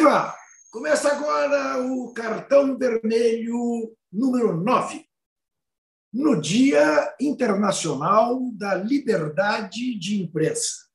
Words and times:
Viva! 0.00 0.34
Começa 0.70 1.12
agora 1.12 1.84
o 1.84 2.10
cartão 2.14 2.78
vermelho 2.78 3.94
número 4.10 4.56
9, 4.56 5.04
no 6.10 6.40
Dia 6.40 7.14
Internacional 7.20 8.50
da 8.54 8.72
Liberdade 8.72 9.98
de 9.98 10.22
Imprensa. 10.22 10.86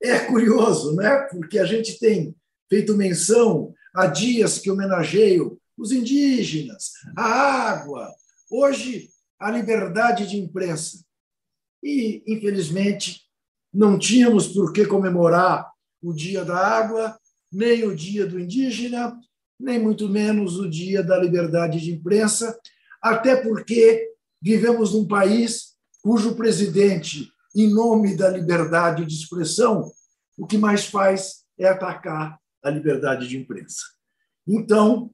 É 0.00 0.20
curioso, 0.20 0.94
né? 0.94 1.26
Porque 1.32 1.58
a 1.58 1.64
gente 1.64 1.98
tem 1.98 2.32
feito 2.70 2.96
menção 2.96 3.74
a 3.92 4.06
dias 4.06 4.60
que 4.60 4.70
homenageiam 4.70 5.58
os 5.76 5.90
indígenas, 5.90 6.92
a 7.16 7.24
água, 7.24 8.08
hoje 8.48 9.10
a 9.36 9.50
liberdade 9.50 10.28
de 10.28 10.36
imprensa. 10.36 11.04
E, 11.82 12.22
infelizmente, 12.24 13.22
não 13.74 13.98
tínhamos 13.98 14.46
por 14.46 14.72
que 14.72 14.86
comemorar 14.86 15.68
o 16.00 16.12
Dia 16.12 16.44
da 16.44 16.56
Água, 16.56 17.18
nem 17.52 17.84
o 17.84 17.94
Dia 17.94 18.26
do 18.26 18.38
Indígena, 18.38 19.18
nem 19.58 19.78
muito 19.78 20.08
menos 20.08 20.58
o 20.58 20.68
Dia 20.68 21.02
da 21.02 21.18
Liberdade 21.18 21.80
de 21.80 21.92
Imprensa, 21.92 22.58
até 23.02 23.36
porque 23.36 24.08
vivemos 24.40 24.92
num 24.92 25.06
país 25.06 25.74
cujo 26.02 26.36
presidente, 26.36 27.30
em 27.54 27.72
nome 27.72 28.16
da 28.16 28.28
liberdade 28.28 29.04
de 29.04 29.14
expressão, 29.14 29.90
o 30.36 30.46
que 30.46 30.56
mais 30.56 30.86
faz 30.86 31.44
é 31.58 31.68
atacar 31.68 32.38
a 32.62 32.70
liberdade 32.70 33.26
de 33.28 33.36
imprensa. 33.36 33.82
Então, 34.46 35.10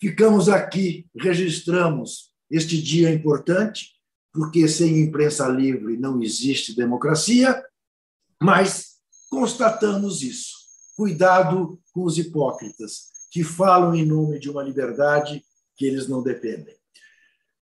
ficamos 0.00 0.48
aqui, 0.48 1.06
registramos 1.16 2.32
este 2.50 2.80
dia 2.82 3.12
importante, 3.12 3.92
porque 4.32 4.66
sem 4.66 5.00
imprensa 5.00 5.46
livre 5.48 5.96
não 5.96 6.20
existe 6.20 6.74
democracia, 6.74 7.64
mas 8.42 8.96
constatamos 9.30 10.22
isso. 10.22 10.63
Cuidado 10.96 11.80
com 11.92 12.04
os 12.04 12.18
hipócritas 12.18 13.12
que 13.30 13.42
falam 13.42 13.94
em 13.94 14.06
nome 14.06 14.38
de 14.38 14.48
uma 14.48 14.62
liberdade 14.62 15.44
que 15.76 15.84
eles 15.84 16.06
não 16.06 16.22
dependem. 16.22 16.76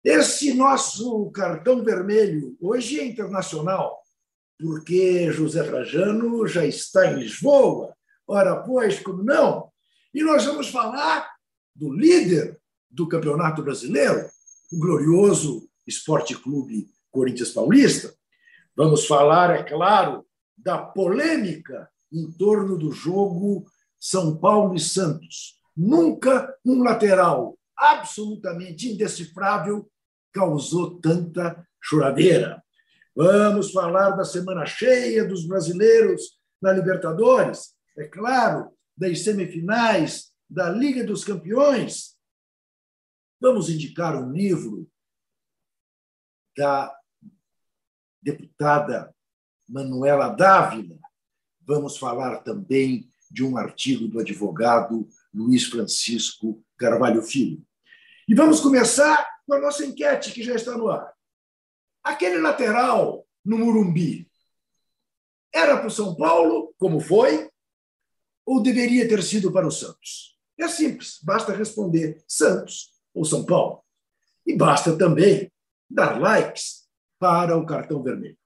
Esse 0.05 0.53
nosso 0.53 1.31
cartão 1.31 1.83
vermelho 1.83 2.55
hoje 2.61 3.00
é 3.00 3.06
internacional, 3.06 4.03
porque 4.58 5.33
José 5.33 5.62
Trajano 5.62 6.47
já 6.47 6.66
está 6.66 7.11
em 7.11 7.20
Lisboa. 7.20 7.97
Ora, 8.27 8.56
pois, 8.56 9.00
como 9.00 9.22
não? 9.22 9.72
E 10.12 10.22
nós 10.22 10.44
vamos 10.44 10.69
falar 10.69 11.27
do 11.75 11.91
líder 11.91 12.61
do 12.91 13.09
Campeonato 13.09 13.62
Brasileiro, 13.62 14.28
o 14.70 14.78
glorioso 14.78 15.66
Esporte 15.86 16.36
Clube 16.36 16.91
Corinthians 17.11 17.53
Paulista. 17.53 18.14
Vamos 18.77 19.06
falar, 19.06 19.50
é 19.59 19.62
claro, 19.62 20.27
da 20.56 20.77
polêmica 20.77 21.88
em 22.15 22.31
torno 22.31 22.79
do 22.79 22.93
jogo 22.93 23.67
São 23.98 24.37
Paulo 24.37 24.75
e 24.75 24.81
Santos. 24.81 25.61
Nunca 25.77 26.56
um 26.65 26.83
lateral 26.83 27.59
absolutamente 27.77 28.89
indecifrável 28.89 29.91
causou 30.33 31.01
tanta 31.01 31.67
choradeira. 31.83 32.62
Vamos 33.15 33.73
falar 33.73 34.11
da 34.11 34.25
semana 34.25 34.65
cheia 34.65 35.27
dos 35.27 35.47
brasileiros 35.47 36.39
na 36.61 36.73
Libertadores, 36.73 37.75
é 37.97 38.05
claro, 38.05 38.73
das 38.97 39.21
semifinais 39.21 40.33
da 40.49 40.71
Liga 40.71 41.05
dos 41.05 41.25
Campeões. 41.25 42.17
Vamos 43.41 43.69
indicar 43.69 44.17
um 44.17 44.33
livro 44.33 44.89
da 46.56 46.97
deputada 48.23 49.15
Manuela 49.69 50.28
Dávila. 50.28 50.99
Vamos 51.67 51.97
falar 51.97 52.39
também 52.39 53.11
de 53.31 53.43
um 53.43 53.57
artigo 53.57 54.07
do 54.07 54.20
advogado 54.20 55.09
Luiz 55.33 55.65
Francisco 55.65 56.62
Carvalho 56.77 57.22
Filho. 57.22 57.65
E 58.28 58.34
vamos 58.34 58.61
começar 58.61 59.27
com 59.47 59.55
a 59.55 59.61
nossa 59.61 59.84
enquete, 59.84 60.33
que 60.33 60.43
já 60.43 60.55
está 60.55 60.77
no 60.77 60.88
ar. 60.88 61.12
Aquele 62.03 62.38
lateral 62.38 63.27
no 63.44 63.59
Murumbi 63.59 64.31
era 65.53 65.77
para 65.77 65.87
o 65.87 65.91
São 65.91 66.15
Paulo, 66.15 66.75
como 66.78 67.00
foi, 67.00 67.49
ou 68.44 68.62
deveria 68.62 69.09
ter 69.09 69.22
sido 69.22 69.53
para 69.53 69.67
o 69.67 69.71
Santos? 69.71 70.38
É 70.59 70.69
simples, 70.69 71.19
basta 71.22 71.53
responder 71.53 72.22
Santos 72.28 72.93
ou 73.12 73.25
São 73.25 73.44
Paulo. 73.44 73.83
E 74.47 74.56
basta 74.56 74.97
também 74.97 75.50
dar 75.88 76.21
likes 76.21 76.87
para 77.19 77.56
o 77.56 77.65
cartão 77.65 78.03
vermelho. 78.03 78.37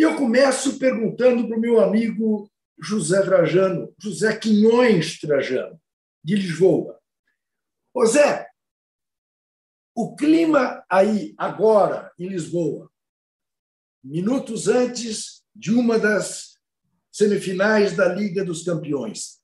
E 0.00 0.02
eu 0.02 0.16
começo 0.16 0.78
perguntando 0.78 1.46
para 1.46 1.58
o 1.58 1.60
meu 1.60 1.78
amigo 1.78 2.50
José 2.80 3.20
Trajano, 3.20 3.94
José 3.98 4.34
Quinhões 4.34 5.20
Trajano, 5.20 5.78
de 6.24 6.36
Lisboa. 6.36 6.98
Zé, 8.06 8.48
o 9.94 10.16
clima 10.16 10.82
aí, 10.88 11.34
agora, 11.36 12.10
em 12.18 12.28
Lisboa, 12.28 12.90
minutos 14.02 14.68
antes 14.68 15.44
de 15.54 15.70
uma 15.70 15.98
das 15.98 16.54
semifinais 17.12 17.94
da 17.94 18.08
Liga 18.08 18.42
dos 18.42 18.64
Campeões, 18.64 19.42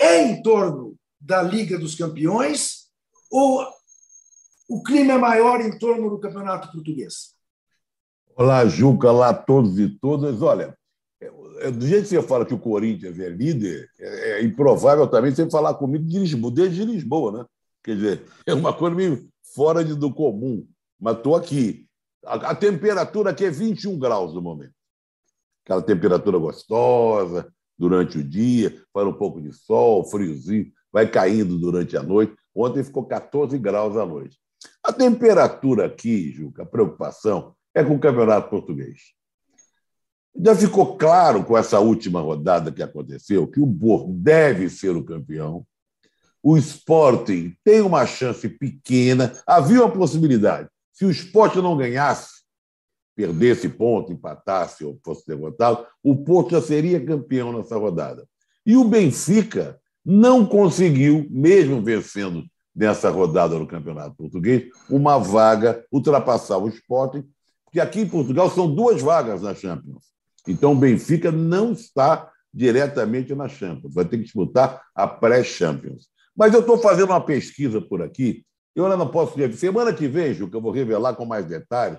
é 0.00 0.22
em 0.22 0.40
torno 0.40 0.98
da 1.20 1.42
Liga 1.42 1.78
dos 1.78 1.94
Campeões 1.94 2.90
ou 3.30 3.62
o 4.70 4.82
clima 4.82 5.12
é 5.12 5.18
maior 5.18 5.60
em 5.60 5.78
torno 5.78 6.08
do 6.08 6.18
Campeonato 6.18 6.72
Português? 6.72 7.36
Olá, 8.40 8.64
Juca, 8.66 9.10
olá 9.10 9.30
a 9.30 9.34
todos 9.34 9.80
e 9.80 9.88
todas. 9.88 10.42
Olha, 10.42 10.78
é, 11.20 11.72
do 11.72 11.84
jeito 11.84 12.04
que 12.04 12.10
você 12.10 12.22
fala 12.22 12.46
que 12.46 12.54
o 12.54 12.58
Corinthians 12.58 13.18
é 13.18 13.28
líder, 13.28 13.90
é, 13.98 14.30
é 14.30 14.44
improvável 14.44 15.08
também 15.08 15.34
você 15.34 15.50
falar 15.50 15.74
comigo 15.74 16.04
de 16.04 16.20
Lisboa, 16.20 16.54
desde 16.54 16.84
Lisboa, 16.84 17.32
né? 17.32 17.44
Quer 17.82 17.96
dizer, 17.96 18.24
é 18.46 18.54
uma 18.54 18.72
coisa 18.72 18.94
meio 18.94 19.28
fora 19.56 19.82
do 19.84 20.14
comum, 20.14 20.64
mas 21.00 21.16
estou 21.16 21.34
aqui. 21.34 21.88
A, 22.24 22.50
a, 22.50 22.54
temperatura 22.54 23.30
aqui 23.30 23.44
é 23.44 23.50
21 23.50 23.98
graus 23.98 24.32
no 24.32 24.40
momento. 24.40 24.74
Aquela 25.64 25.82
temperatura 25.82 26.38
gostosa 26.38 27.52
durante 27.76 28.18
o 28.18 28.22
dia, 28.22 28.80
faz 28.92 29.04
um 29.04 29.14
pouco 29.14 29.40
de 29.40 29.52
sol, 29.52 30.04
friozinho, 30.04 30.70
vai 30.92 31.10
caindo 31.10 31.58
durante 31.58 31.96
a 31.96 32.04
noite. 32.04 32.36
Ontem 32.54 32.84
ficou 32.84 33.04
14 33.04 33.58
graus 33.58 33.96
à 33.96 34.06
noite. 34.06 34.38
A 34.80 34.92
temperatura 34.92 35.86
aqui, 35.86 36.30
Juca, 36.30 36.62
a 36.62 36.66
preocupação 36.66 37.56
é 37.74 37.84
com 37.84 37.94
o 37.94 38.00
Campeonato 38.00 38.48
Português. 38.48 39.18
Já 40.40 40.54
ficou 40.54 40.96
claro 40.96 41.44
com 41.44 41.56
essa 41.56 41.80
última 41.80 42.20
rodada 42.20 42.70
que 42.70 42.82
aconteceu 42.82 43.46
que 43.46 43.60
o 43.60 43.66
Porto 43.66 44.12
deve 44.12 44.68
ser 44.68 44.90
o 44.90 45.04
campeão. 45.04 45.66
O 46.42 46.56
Sporting 46.56 47.56
tem 47.64 47.80
uma 47.80 48.06
chance 48.06 48.48
pequena. 48.48 49.32
Havia 49.46 49.82
uma 49.82 49.90
possibilidade. 49.90 50.68
Se 50.92 51.04
o 51.04 51.10
Sporting 51.10 51.60
não 51.60 51.76
ganhasse, 51.76 52.42
perdesse 53.16 53.68
ponto, 53.68 54.12
empatasse 54.12 54.84
ou 54.84 54.98
fosse 55.04 55.26
derrotado, 55.26 55.84
o 56.02 56.16
Porto 56.16 56.52
já 56.52 56.62
seria 56.62 57.04
campeão 57.04 57.52
nessa 57.52 57.76
rodada. 57.76 58.24
E 58.64 58.76
o 58.76 58.84
Benfica 58.84 59.80
não 60.04 60.46
conseguiu, 60.46 61.26
mesmo 61.28 61.82
vencendo 61.82 62.44
nessa 62.74 63.10
rodada 63.10 63.58
no 63.58 63.66
Campeonato 63.66 64.14
Português, 64.14 64.68
uma 64.88 65.18
vaga, 65.18 65.84
ultrapassar 65.90 66.58
o 66.58 66.68
Sporting 66.68 67.28
porque 67.68 67.80
aqui 67.80 68.00
em 68.00 68.08
Portugal 68.08 68.50
são 68.50 68.74
duas 68.74 69.02
vagas 69.02 69.42
na 69.42 69.54
Champions. 69.54 70.04
Então 70.46 70.72
o 70.72 70.76
Benfica 70.76 71.30
não 71.30 71.72
está 71.72 72.30
diretamente 72.52 73.34
na 73.34 73.46
Champions, 73.46 73.92
vai 73.92 74.06
ter 74.06 74.16
que 74.16 74.24
disputar 74.24 74.82
a 74.94 75.06
pré-Champions. 75.06 76.08
Mas 76.34 76.54
eu 76.54 76.60
estou 76.60 76.78
fazendo 76.78 77.10
uma 77.10 77.20
pesquisa 77.20 77.78
por 77.80 78.00
aqui, 78.00 78.42
eu 78.74 78.84
ainda 78.84 78.96
não 78.96 79.10
posso 79.10 79.36
dizer. 79.36 79.52
Semana 79.54 79.92
que 79.92 80.08
vem, 80.08 80.32
Ju, 80.32 80.48
que 80.48 80.56
eu 80.56 80.62
vou 80.62 80.72
revelar 80.72 81.14
com 81.14 81.26
mais 81.26 81.44
detalhes, 81.44 81.98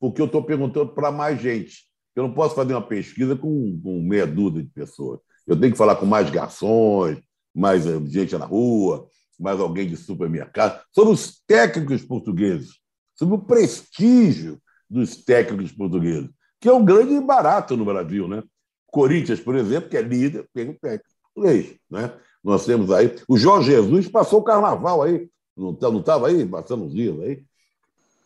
porque 0.00 0.22
eu 0.22 0.26
estou 0.26 0.42
perguntando 0.42 0.94
para 0.94 1.12
mais 1.12 1.38
gente. 1.40 1.84
Eu 2.16 2.22
não 2.22 2.32
posso 2.32 2.54
fazer 2.54 2.72
uma 2.72 2.86
pesquisa 2.86 3.36
com, 3.36 3.78
com 3.82 4.00
meia 4.00 4.26
dúzia 4.26 4.62
de 4.62 4.70
pessoas. 4.70 5.20
Eu 5.46 5.58
tenho 5.58 5.72
que 5.72 5.78
falar 5.78 5.96
com 5.96 6.06
mais 6.06 6.30
garçons, 6.30 7.20
mais 7.54 7.86
eh, 7.86 8.00
gente 8.06 8.38
na 8.38 8.46
rua, 8.46 9.06
mais 9.38 9.60
alguém 9.60 9.86
de 9.86 9.96
supermercado, 9.96 10.82
sobre 10.92 11.12
os 11.12 11.42
técnicos 11.46 12.02
portugueses, 12.02 12.78
sobre 13.14 13.34
o 13.34 13.38
prestígio 13.38 14.58
dos 14.94 15.16
técnicos 15.16 15.72
portugueses, 15.72 16.30
que 16.60 16.68
é 16.68 16.72
um 16.72 16.84
grande 16.84 17.20
barato 17.20 17.76
no 17.76 17.84
Brasil. 17.84 18.28
Né? 18.28 18.42
Corinthians, 18.86 19.40
por 19.40 19.56
exemplo, 19.56 19.90
que 19.90 19.96
é 19.96 20.02
líder, 20.02 20.48
tem 20.54 20.70
um 20.70 20.74
técnico 20.74 21.14
português. 21.34 21.74
Né? 21.90 22.14
Nós 22.42 22.64
temos 22.64 22.90
aí. 22.90 23.14
O 23.28 23.36
Jorge 23.36 23.72
Jesus 23.72 24.08
passou 24.08 24.40
o 24.40 24.44
carnaval 24.44 25.02
aí, 25.02 25.28
não 25.56 25.72
estava 25.72 26.02
tá, 26.02 26.26
aí, 26.26 26.46
passando 26.46 26.86
os 26.86 26.94
dias 26.94 27.18
aí. 27.20 27.44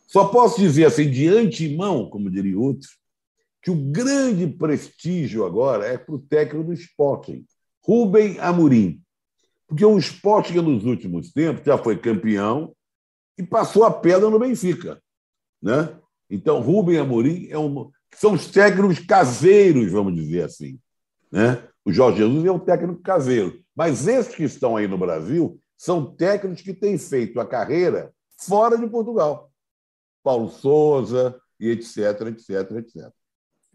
Só 0.07 0.25
posso 0.25 0.59
dizer 0.59 0.85
assim, 0.85 1.09
de 1.09 1.27
antemão, 1.27 2.09
como 2.09 2.31
diria 2.31 2.57
outros, 2.57 2.97
que 3.61 3.69
o 3.69 3.75
grande 3.75 4.47
prestígio 4.47 5.45
agora 5.45 5.85
é 5.85 5.97
para 5.97 6.15
o 6.15 6.19
técnico 6.19 6.65
do 6.65 6.73
Sporting, 6.73 7.45
Rubem 7.83 8.39
Amorim. 8.39 9.01
Porque 9.67 9.85
o 9.85 9.97
Sporting, 9.97 10.55
nos 10.55 10.85
últimos 10.85 11.31
tempos, 11.31 11.63
já 11.63 11.77
foi 11.77 11.97
campeão 11.97 12.73
e 13.37 13.43
passou 13.43 13.83
a 13.83 13.91
pedra 13.91 14.29
no 14.29 14.39
Benfica. 14.39 15.01
Né? 15.61 15.95
Então, 16.29 16.61
Rubem 16.61 16.97
Amorim 16.97 17.47
é 17.49 17.57
um, 17.57 17.89
são 18.13 18.33
os 18.33 18.47
técnicos 18.47 18.99
caseiros, 18.99 19.91
vamos 19.91 20.15
dizer 20.15 20.43
assim. 20.43 20.79
Né? 21.31 21.63
O 21.85 21.91
Jorge 21.91 22.19
Jesus 22.19 22.45
é 22.45 22.51
um 22.51 22.59
técnico 22.59 23.01
caseiro. 23.01 23.63
Mas 23.75 24.07
esses 24.07 24.35
que 24.35 24.43
estão 24.43 24.75
aí 24.75 24.87
no 24.87 24.97
Brasil 24.97 25.59
são 25.77 26.13
técnicos 26.15 26.61
que 26.61 26.73
têm 26.73 26.97
feito 26.97 27.39
a 27.39 27.45
carreira 27.45 28.13
fora 28.37 28.77
de 28.77 28.87
Portugal. 28.87 29.51
Paulo 30.23 30.49
Souza 30.49 31.39
e 31.59 31.69
etc, 31.69 31.97
etc, 32.27 32.71
etc. 32.77 33.11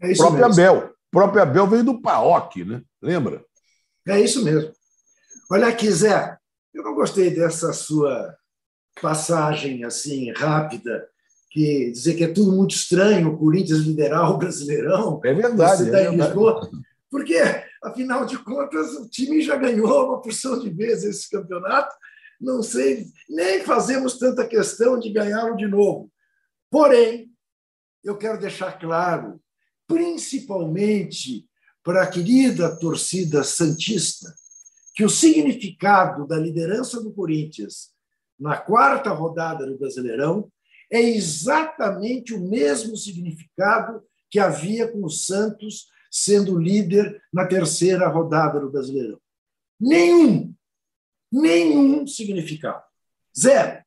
É 0.01 0.11
isso 0.11 0.21
próprio 0.21 0.47
mesmo. 0.47 0.61
Abel. 0.61 0.87
O 0.87 1.11
próprio 1.11 1.41
Abel 1.41 1.67
veio 1.67 1.83
do 1.83 2.01
PAOC, 2.01 2.63
né? 2.63 2.81
Lembra? 3.01 3.43
É 4.07 4.19
isso 4.19 4.43
mesmo. 4.43 4.71
Olha 5.49 5.67
aqui, 5.67 5.89
Zé, 5.91 6.37
eu 6.73 6.83
não 6.83 6.93
gostei 6.93 7.33
dessa 7.33 7.73
sua 7.73 8.35
passagem 9.01 9.83
assim 9.83 10.31
rápida, 10.31 11.07
que 11.55 11.89
dizer 11.89 12.15
que 12.15 12.25
é 12.25 12.33
tudo 12.33 12.51
muito 12.51 12.75
estranho, 12.75 13.29
o 13.29 13.37
Corinthians 13.37 13.79
liderar 13.79 14.29
o 14.29 14.37
Brasileirão. 14.37 15.21
É 15.23 15.33
verdade. 15.33 15.85
Você 15.85 15.95
é 15.95 16.11
em 16.11 16.17
Lisboa, 16.17 16.69
porque, 17.09 17.37
afinal 17.81 18.25
de 18.25 18.37
contas, 18.39 18.91
o 18.95 19.07
time 19.07 19.41
já 19.41 19.55
ganhou 19.55 20.07
uma 20.07 20.21
porção 20.21 20.59
de 20.59 20.69
vezes 20.69 21.05
esse 21.05 21.29
campeonato. 21.29 21.95
Não 22.41 22.61
sei, 22.61 23.05
nem 23.29 23.63
fazemos 23.63 24.17
tanta 24.17 24.45
questão 24.45 24.99
de 24.99 25.09
ganhá-lo 25.09 25.55
de 25.55 25.65
novo. 25.65 26.11
Porém, 26.69 27.31
eu 28.03 28.17
quero 28.17 28.37
deixar 28.37 28.77
claro, 28.77 29.39
principalmente 29.87 31.47
para 31.81 32.03
a 32.03 32.07
querida 32.07 32.77
torcida 32.77 33.45
Santista, 33.45 34.35
que 34.93 35.05
o 35.05 35.09
significado 35.09 36.27
da 36.27 36.37
liderança 36.37 37.01
do 37.01 37.13
Corinthians 37.13 37.91
na 38.37 38.57
quarta 38.57 39.11
rodada 39.11 39.65
do 39.65 39.77
Brasileirão 39.77 40.51
é 40.95 41.01
exatamente 41.01 42.33
o 42.33 42.39
mesmo 42.39 42.95
significado 42.95 44.03
que 44.29 44.39
havia 44.39 44.87
com 44.87 45.03
o 45.03 45.09
Santos 45.09 45.87
sendo 46.09 46.57
líder 46.57 47.21
na 47.33 47.45
terceira 47.45 48.07
rodada 48.07 48.59
do 48.59 48.71
Brasileirão. 48.71 49.19
Nenhum, 49.79 50.55
nenhum 51.31 52.07
significado. 52.07 52.83
Zero. 53.37 53.83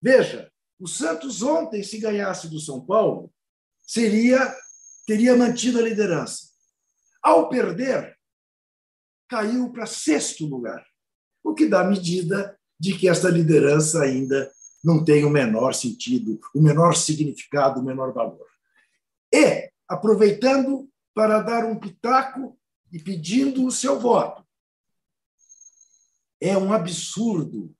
Veja, 0.00 0.50
o 0.78 0.86
Santos 0.86 1.42
ontem, 1.42 1.82
se 1.82 1.98
ganhasse 1.98 2.48
do 2.48 2.60
São 2.60 2.80
Paulo, 2.80 3.32
seria 3.82 4.54
teria 5.06 5.36
mantido 5.36 5.78
a 5.78 5.82
liderança. 5.82 6.48
Ao 7.22 7.48
perder, 7.48 8.16
caiu 9.28 9.70
para 9.70 9.86
sexto 9.86 10.46
lugar, 10.46 10.84
o 11.42 11.54
que 11.54 11.66
dá 11.66 11.84
medida 11.84 12.58
de 12.78 12.96
que 12.96 13.08
essa 13.08 13.28
liderança 13.28 14.02
ainda 14.02 14.50
não 14.84 15.02
tem 15.02 15.24
o 15.24 15.30
menor 15.30 15.74
sentido, 15.74 16.38
o 16.54 16.60
menor 16.60 16.94
significado, 16.94 17.80
o 17.80 17.84
menor 17.84 18.12
valor. 18.12 18.46
E, 19.32 19.70
aproveitando 19.88 20.88
para 21.14 21.40
dar 21.40 21.64
um 21.64 21.78
pitaco 21.78 22.58
e 22.92 22.98
pedindo 22.98 23.64
o 23.64 23.70
seu 23.70 23.98
voto, 23.98 24.44
é 26.40 26.56
um 26.58 26.72
absurdo 26.72 27.74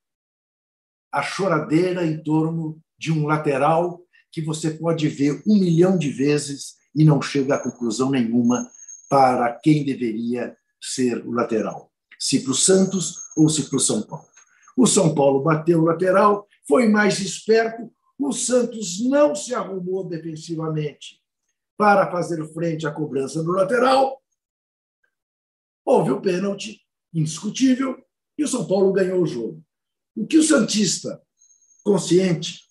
a 1.11 1.21
choradeira 1.21 2.05
em 2.05 2.21
torno 2.21 2.81
de 2.97 3.11
um 3.11 3.25
lateral 3.25 4.01
que 4.31 4.41
você 4.41 4.71
pode 4.71 5.07
ver 5.07 5.41
um 5.47 5.57
milhão 5.57 5.97
de 5.97 6.09
vezes 6.09 6.75
e 6.93 7.05
não 7.05 7.21
chega 7.21 7.55
a 7.55 7.63
conclusão 7.63 8.09
nenhuma 8.09 8.69
para 9.09 9.53
quem 9.53 9.85
deveria 9.85 10.57
ser 10.81 11.25
o 11.25 11.31
lateral, 11.31 11.91
se 12.19 12.41
para 12.41 12.51
o 12.51 12.55
Santos 12.55 13.17
ou 13.37 13.47
se 13.47 13.69
para 13.69 13.77
o 13.77 13.79
São 13.79 14.01
Paulo. 14.01 14.27
O 14.75 14.85
São 14.85 15.15
Paulo 15.15 15.41
bateu 15.41 15.79
o 15.79 15.85
lateral, 15.85 16.47
foi 16.67 16.87
mais 16.87 17.19
esperto, 17.19 17.91
o 18.17 18.31
Santos 18.31 19.03
não 19.03 19.35
se 19.35 19.53
arrumou 19.53 20.07
defensivamente 20.07 21.21
para 21.77 22.09
fazer 22.11 22.45
frente 22.53 22.87
à 22.87 22.91
cobrança 22.91 23.43
do 23.43 23.51
lateral. 23.51 24.21
Houve 25.83 26.11
o 26.11 26.21
pênalti, 26.21 26.81
indiscutível, 27.13 28.03
e 28.37 28.43
o 28.43 28.47
São 28.47 28.65
Paulo 28.67 28.91
ganhou 28.93 29.21
o 29.21 29.27
jogo. 29.27 29.63
O 30.15 30.25
que 30.25 30.37
o 30.37 30.43
Santista, 30.43 31.21
consciente, 31.83 32.61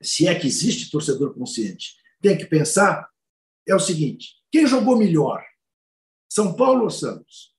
se 0.00 0.26
é 0.28 0.38
que 0.38 0.46
existe 0.46 0.90
torcedor 0.90 1.34
consciente, 1.34 1.96
tem 2.20 2.36
que 2.38 2.46
pensar 2.46 3.08
é 3.66 3.74
o 3.74 3.80
seguinte: 3.80 4.36
quem 4.50 4.66
jogou 4.66 4.96
melhor? 4.96 5.44
São 6.28 6.54
Paulo 6.54 6.84
ou 6.84 6.90
Santos? 6.90 7.54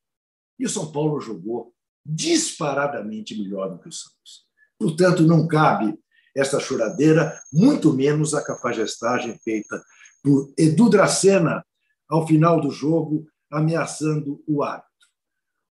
E 0.57 0.65
o 0.65 0.69
São 0.69 0.91
Paulo 0.91 1.19
jogou 1.21 1.73
disparadamente 2.05 3.37
melhor 3.37 3.69
do 3.69 3.79
que 3.79 3.87
o 3.87 3.91
Santos. 3.91 4.48
Portanto, 4.79 5.23
não 5.23 5.45
cabe 5.45 5.99
essa 6.35 6.59
choradeira, 6.59 7.39
muito 7.51 7.93
menos 7.93 8.33
a 8.33 8.41
cafajestagem 8.41 9.37
feita 9.43 9.83
por 10.23 10.53
Edu 10.57 10.89
Dracena 10.89 11.65
ao 12.07 12.25
final 12.25 12.61
do 12.61 12.71
jogo, 12.71 13.27
ameaçando 13.51 14.41
o 14.47 14.63
árbitro. 14.63 14.89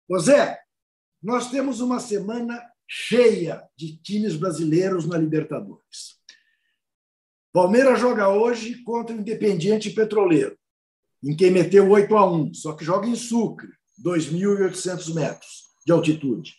José, 0.10 0.60
nós 1.22 1.50
temos 1.50 1.82
uma 1.82 2.00
semana 2.00 2.62
cheia 2.88 3.64
de 3.76 3.98
times 3.98 4.36
brasileiros 4.36 5.08
na 5.08 5.18
Libertadores. 5.18 6.20
Palmeiras 7.54 8.00
joga 8.00 8.30
hoje 8.30 8.82
contra 8.84 9.16
o 9.16 9.20
Independiente 9.20 9.90
Petroleiro, 9.90 10.58
em 11.24 11.36
quem 11.36 11.52
meteu 11.52 11.90
8 11.90 12.16
a 12.16 12.32
1, 12.32 12.54
só 12.54 12.74
que 12.74 12.86
joga 12.86 13.08
em 13.08 13.16
Sucre, 13.16 13.70
2.800 14.04 15.14
metros 15.14 15.66
de 15.86 15.92
altitude. 15.92 16.56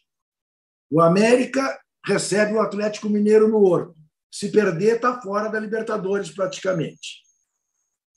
O 0.90 1.00
América 1.00 1.80
recebe 2.04 2.54
o 2.54 2.60
Atlético 2.60 3.08
Mineiro 3.08 3.48
no 3.48 3.62
Horto. 3.62 3.94
Se 4.30 4.50
perder, 4.50 4.96
está 4.96 5.20
fora 5.20 5.48
da 5.48 5.60
Libertadores 5.60 6.30
praticamente. 6.30 7.22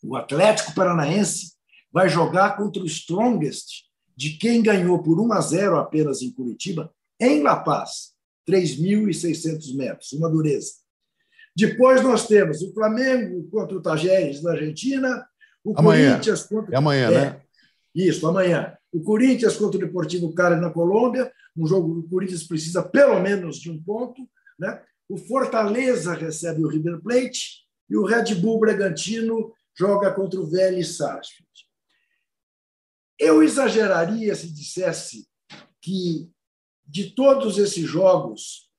O 0.02 0.16
Atlético 0.16 0.74
Paranaense 0.74 1.54
vai 1.92 2.10
jogar 2.10 2.58
contra 2.58 2.82
o 2.82 2.86
Strongest, 2.86 3.86
de 4.16 4.32
quem 4.38 4.62
ganhou 4.62 5.02
por 5.02 5.20
1 5.20 5.34
a 5.34 5.42
0 5.42 5.78
apenas 5.78 6.22
em 6.22 6.32
Curitiba, 6.32 6.94
em 7.20 7.42
La 7.42 7.58
Paz, 7.58 8.14
3.600 8.48 9.76
metros, 9.76 10.14
uma 10.14 10.30
dureza. 10.30 10.74
Depois 11.56 12.02
nós 12.04 12.28
temos 12.28 12.62
o 12.62 12.74
Flamengo 12.74 13.50
contra 13.50 13.78
o 13.78 13.82
Tajeres 13.82 14.42
na 14.44 14.52
Argentina, 14.52 15.26
o 15.64 15.74
amanhã. 15.78 16.12
Corinthians 16.12 16.44
contra. 16.44 16.74
É 16.74 16.78
amanhã, 16.78 17.08
é, 17.08 17.12
né? 17.12 17.42
Isso, 17.94 18.28
amanhã. 18.28 18.78
O 18.96 19.04
Corinthians 19.04 19.58
contra 19.58 19.78
o 19.78 19.86
Deportivo 19.86 20.34
Cali 20.34 20.56
na 20.56 20.72
Colômbia, 20.72 21.30
um 21.54 21.68
jogo 21.68 21.96
que 21.96 22.08
o 22.08 22.10
Corinthians 22.10 22.44
precisa 22.44 22.82
pelo 22.82 23.20
menos 23.20 23.58
de 23.58 23.70
um 23.70 23.84
ponto. 23.84 24.26
Né? 24.58 24.82
O 25.10 25.18
Fortaleza 25.18 26.14
recebe 26.14 26.64
o 26.64 26.70
River 26.70 27.02
Plate 27.02 27.66
e 27.90 27.98
o 27.98 28.06
Red 28.06 28.36
Bull 28.36 28.58
Bragantino 28.58 29.54
joga 29.78 30.14
contra 30.14 30.40
o 30.40 30.50
Vélez 30.50 30.96
Sarsfield. 30.96 31.52
Eu 33.20 33.44
exageraria 33.44 34.34
se 34.34 34.50
dissesse 34.50 35.28
que, 35.82 36.32
de 36.86 37.10
todos 37.14 37.58
esses 37.58 37.84
jogos, 37.84 38.70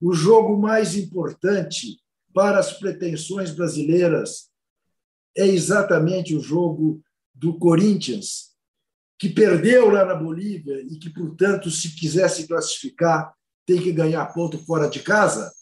o 0.00 0.14
jogo 0.14 0.56
mais 0.56 0.96
importante 0.96 2.00
para 2.32 2.58
as 2.58 2.72
pretensões 2.72 3.50
brasileiras 3.50 4.50
é 5.36 5.46
exatamente 5.46 6.34
o 6.34 6.40
jogo 6.40 7.02
do 7.34 7.58
Corinthians, 7.58 8.53
que 9.18 9.28
perdeu 9.28 9.90
lá 9.90 10.04
na 10.04 10.14
Bolívia 10.14 10.80
e 10.82 10.96
que, 10.98 11.10
portanto, 11.10 11.70
se 11.70 11.94
quiser 11.94 12.28
se 12.28 12.46
classificar, 12.46 13.32
tem 13.66 13.80
que 13.80 13.92
ganhar 13.92 14.26
ponto 14.26 14.58
fora 14.58 14.88
de 14.88 15.00
casa? 15.00 15.52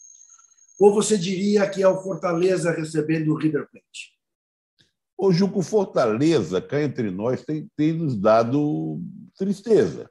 Ou 0.79 0.93
você 0.93 1.17
diria 1.17 1.69
que 1.69 1.81
é 1.81 1.87
o 1.87 2.01
Fortaleza 2.01 2.71
recebendo 2.71 3.31
o 3.31 3.37
River 3.37 3.67
Plate? 3.69 4.13
Ô, 5.17 5.31
Juco, 5.31 5.61
Fortaleza, 5.61 6.61
cá 6.61 6.81
entre 6.81 7.09
nós, 7.11 7.43
tem, 7.43 7.69
tem 7.77 7.93
nos 7.93 8.19
dado 8.19 9.01
tristeza. 9.37 10.09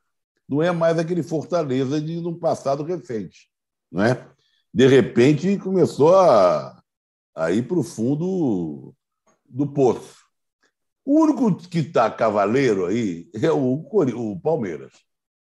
Não 0.48 0.62
é 0.62 0.70
mais 0.70 0.98
aquele 0.98 1.22
Fortaleza 1.22 2.00
de 2.00 2.18
um 2.18 2.38
passado 2.38 2.82
recente. 2.82 3.50
Não 3.90 4.02
é? 4.02 4.26
De 4.72 4.86
repente, 4.86 5.58
começou 5.58 6.16
a, 6.16 6.82
a 7.34 7.50
ir 7.50 7.66
para 7.66 7.78
o 7.78 7.82
fundo 7.82 8.94
do 9.44 9.66
poço. 9.66 10.21
O 11.04 11.20
único 11.20 11.56
que 11.68 11.80
está 11.80 12.10
cavaleiro 12.10 12.86
aí 12.86 13.28
é 13.34 13.50
o, 13.50 13.84
o 13.90 14.40
Palmeiras. 14.40 14.92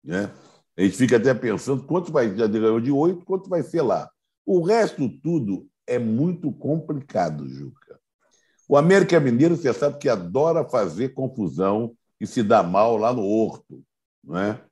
Né? 0.04 0.32
A 0.78 0.82
gente 0.82 0.98
fica 0.98 1.18
até 1.18 1.34
pensando 1.34 1.84
quanto 1.84 2.12
vai, 2.12 2.36
já 2.36 2.48
ganhou 2.48 2.80
de 2.80 2.92
oito, 2.92 3.26
quanto 3.26 3.50
vai 3.50 3.62
ser 3.62 3.82
lá. 3.82 4.10
O 4.46 4.62
resto 4.62 5.08
tudo 5.20 5.68
é 5.86 6.00
muito 6.00 6.52
complicado, 6.52 7.48
Juca. 7.48 8.00
O 8.68 8.78
América 8.78 9.20
Mineiro, 9.20 9.56
você 9.56 9.74
sabe 9.74 10.00
que 10.00 10.10
adora 10.10 10.68
fazer 10.68 11.10
confusão 11.10 11.94
e 12.20 12.26
se 12.26 12.42
dá 12.42 12.64
mal 12.64 12.98
lá 12.98 13.14
no 13.14 13.24
Horto. 13.24 13.84
Não 14.24 14.38
é? 14.38 14.64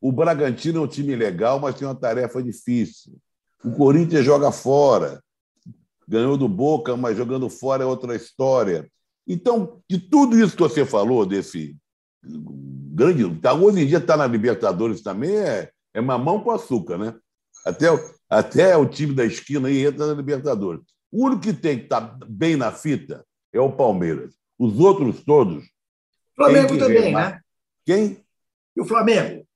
O 0.00 0.10
Bragantino 0.10 0.78
é 0.78 0.82
um 0.82 0.88
time 0.88 1.14
legal, 1.14 1.60
mas 1.60 1.74
tem 1.74 1.86
uma 1.86 1.94
tarefa 1.94 2.42
difícil. 2.42 3.18
O 3.64 3.72
Corinthians 3.72 4.24
joga 4.24 4.50
fora. 4.50 5.22
Ganhou 6.06 6.38
do 6.38 6.48
Boca, 6.48 6.96
mas 6.96 7.16
jogando 7.16 7.50
fora 7.50 7.82
é 7.82 7.86
outra 7.86 8.14
história. 8.14 8.90
Então, 9.28 9.82
de 9.88 9.98
tudo 9.98 10.38
isso 10.38 10.56
que 10.56 10.62
você 10.62 10.86
falou, 10.86 11.26
desse 11.26 11.76
grande. 12.22 13.40
Tá, 13.40 13.52
hoje 13.52 13.82
em 13.82 13.86
dia 13.86 13.98
está 13.98 14.16
na 14.16 14.26
Libertadores 14.26 15.02
também, 15.02 15.36
é, 15.36 15.70
é 15.94 16.00
mamão 16.00 16.40
com 16.40 16.50
açúcar, 16.50 16.98
né? 16.98 17.14
Até, 17.64 17.86
até 18.28 18.76
o 18.76 18.86
time 18.86 19.14
da 19.14 19.24
esquina 19.24 19.68
aí 19.68 19.86
entra 19.86 20.06
na 20.06 20.14
Libertadores. 20.14 20.82
O 21.12 21.26
único 21.26 21.42
que 21.42 21.52
tem 21.52 21.78
que 21.78 21.84
estar 21.84 22.00
tá 22.00 22.26
bem 22.28 22.56
na 22.56 22.72
fita 22.72 23.24
é 23.52 23.60
o 23.60 23.72
Palmeiras. 23.72 24.34
Os 24.58 24.78
outros 24.80 25.22
todos. 25.22 25.64
Flamengo 26.34 26.78
também, 26.78 27.02
remar. 27.02 27.32
né? 27.32 27.40
Quem? 27.84 28.24
E 28.76 28.80
o 28.80 28.84
Flamengo? 28.84 29.46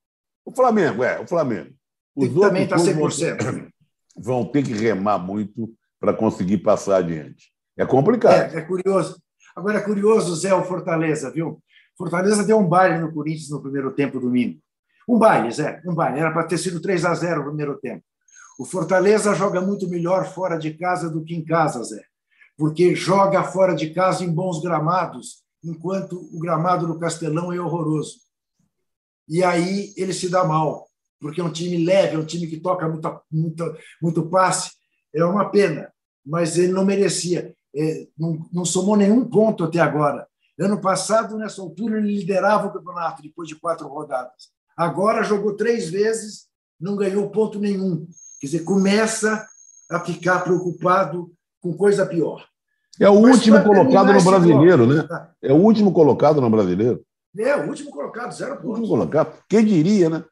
O 0.45 0.53
Flamengo, 0.53 1.05
é, 1.05 1.21
o 1.21 1.27
Flamengo. 1.27 1.73
Os 2.15 2.29
que 2.29 2.41
também 2.41 2.65
está 2.65 2.77
100%. 2.77 3.71
Vão 4.17 4.45
ter 4.45 4.63
que 4.63 4.73
remar 4.73 5.19
muito 5.19 5.73
para 5.99 6.13
conseguir 6.13 6.59
passar 6.59 6.97
adiante. 6.97 7.53
É 7.77 7.87
complicado. 7.87 8.55
É, 8.55 8.59
é 8.59 8.63
curioso. 8.63 9.23
Agora 9.55 9.83
curioso, 9.83 10.35
Zé, 10.37 10.55
o 10.55 10.65
Fortaleza, 10.65 11.31
viu? 11.31 11.63
Fortaleza 11.97 12.45
deu 12.45 12.59
um 12.59 12.67
baile 12.67 12.99
no 12.99 13.13
Corinthians 13.13 13.51
no 13.51 13.63
primeiro 13.63 13.93
tempo, 13.93 14.19
domingo. 14.19 14.59
Um 15.09 15.19
baile, 15.19 15.51
Zé, 15.51 15.83
um 15.87 15.95
baile. 15.95 16.21
Era 16.21 16.33
para 16.33 16.47
ter 16.47 16.59
sido 16.59 16.81
3 16.81 17.05
a 17.05 17.15
0 17.15 17.41
no 17.41 17.49
primeiro 17.49 17.79
tempo. 17.79 18.03
O 18.59 18.65
Fortaleza 18.65 19.35
joga 19.35 19.61
muito 19.61 19.89
melhor 19.89 20.27
fora 20.27 20.57
de 20.59 20.75
casa 20.75 21.11
do 21.11 21.25
que 21.25 21.35
em 21.35 21.45
casa, 21.45 21.83
Zé, 21.83 22.03
porque 22.57 22.95
joga 22.95 23.43
fora 23.43 23.75
de 23.75 23.91
casa 23.91 24.25
em 24.25 24.33
bons 24.33 24.63
gramados, 24.63 25.43
enquanto 25.65 26.17
o 26.17 26.39
gramado 26.39 26.87
do 26.87 26.99
Castelão 26.99 27.53
é 27.53 27.61
horroroso. 27.61 28.19
E 29.29 29.43
aí 29.43 29.93
ele 29.97 30.13
se 30.13 30.29
dá 30.29 30.45
mal, 30.45 30.87
porque 31.21 31.41
é 31.41 31.45
um 31.45 31.53
time 31.53 31.85
leve, 31.85 32.17
é 32.17 32.19
um 32.19 32.27
time 32.27 32.47
que 32.47 32.61
toca 32.61 32.89
muito 34.01 34.29
passe. 34.29 34.71
É 35.15 35.25
uma 35.25 35.51
pena, 35.51 35.93
mas 36.25 36.59
ele 36.59 36.73
não 36.73 36.85
merecia. 36.85 37.55
É, 37.75 38.07
não, 38.19 38.47
não 38.53 38.65
somou 38.65 38.97
nenhum 38.97 39.25
ponto 39.25 39.65
até 39.65 39.81
agora. 39.81 40.27
Ano 40.61 40.81
passado, 40.81 41.37
nessa 41.39 41.63
altura, 41.63 41.99
ele 41.99 42.19
liderava 42.19 42.69
o 42.69 42.73
campeonato 42.73 43.23
depois 43.23 43.49
de 43.49 43.57
quatro 43.57 43.89
rodadas. 43.89 44.51
Agora 44.77 45.23
jogou 45.23 45.57
três 45.57 45.91
vezes, 45.91 46.47
não 46.79 46.97
ganhou 46.97 47.31
ponto 47.31 47.59
nenhum. 47.59 48.07
Quer 48.41 48.47
dizer, 48.47 48.65
começa 48.65 49.47
a 49.91 50.01
ficar 50.01 50.41
preocupado 50.41 51.33
com 51.61 51.77
coisa 51.77 52.05
pior. 52.07 52.47
É 53.01 53.09
o 53.09 53.23
Mas 53.23 53.37
último 53.37 53.63
colocado 53.65 54.13
no 54.13 54.23
brasileiro, 54.23 54.87
né? 54.87 55.03
Tá. 55.05 55.33
É 55.43 55.53
o 55.53 55.57
último 55.57 55.93
colocado 55.93 56.41
no 56.41 56.51
brasileiro. 56.51 57.05
É, 57.39 57.57
o 57.57 57.69
último 57.69 57.91
colocado, 57.91 58.33
zero 58.33 58.57
pontos. 58.57 58.81
Último 58.81 58.89
colocado. 58.89 59.43
Quem 59.49 59.65
diria, 59.65 60.11
né? 60.11 60.25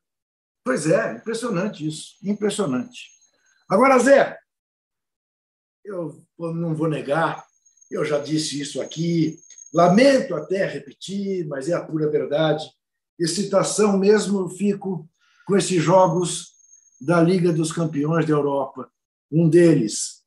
Pois 0.64 0.86
é, 0.86 1.14
impressionante 1.14 1.86
isso. 1.86 2.16
Impressionante. 2.22 3.08
Agora, 3.68 3.98
Zé, 3.98 4.36
eu 5.84 6.20
não 6.54 6.74
vou 6.74 6.88
negar, 6.88 7.44
eu 7.90 8.04
já 8.04 8.18
disse 8.18 8.60
isso 8.60 8.80
aqui, 8.80 9.38
lamento 9.72 10.34
até 10.34 10.66
repetir, 10.66 11.46
mas 11.46 11.68
é 11.68 11.74
a 11.74 11.84
pura 11.84 12.10
verdade. 12.10 12.64
Excitação 13.18 13.98
mesmo 13.98 14.40
eu 14.40 14.48
fico 14.48 15.08
com 15.46 15.56
esses 15.56 15.82
jogos 15.82 16.50
da 17.00 17.20
Liga 17.20 17.52
dos 17.52 17.72
Campeões 17.72 18.26
da 18.26 18.32
Europa. 18.32 18.90
Um 19.30 19.48
deles, 19.48 20.22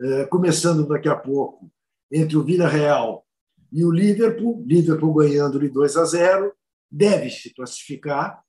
é, 0.00 0.24
começando 0.26 0.86
daqui 0.86 1.08
a 1.08 1.16
pouco, 1.16 1.70
entre 2.10 2.36
o 2.36 2.44
Vila 2.44 2.68
Real 2.68 3.26
e 3.72 3.84
o 3.84 3.90
Liverpool, 3.90 4.64
Liverpool 4.66 5.14
ganhando 5.14 5.58
de 5.58 5.68
2 5.68 5.96
a 5.96 6.04
0, 6.04 6.52
deve 6.90 7.30
se 7.30 7.52
classificar. 7.52 8.42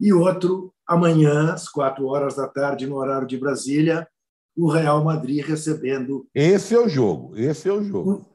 E 0.00 0.12
outro, 0.12 0.74
amanhã, 0.86 1.52
às 1.52 1.68
quatro 1.68 2.06
horas 2.06 2.36
da 2.36 2.48
tarde, 2.48 2.86
no 2.86 2.96
horário 2.96 3.26
de 3.26 3.38
Brasília, 3.38 4.08
o 4.56 4.70
Real 4.70 5.02
Madrid 5.02 5.44
recebendo. 5.44 6.28
Esse 6.34 6.74
é 6.74 6.78
o 6.78 6.88
jogo, 6.88 7.36
esse 7.36 7.68
é 7.68 7.72
o 7.72 7.82
jogo. 7.82 8.26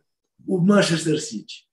O, 0.46 0.58
o 0.58 0.62
Manchester 0.62 1.22
City. 1.22 1.66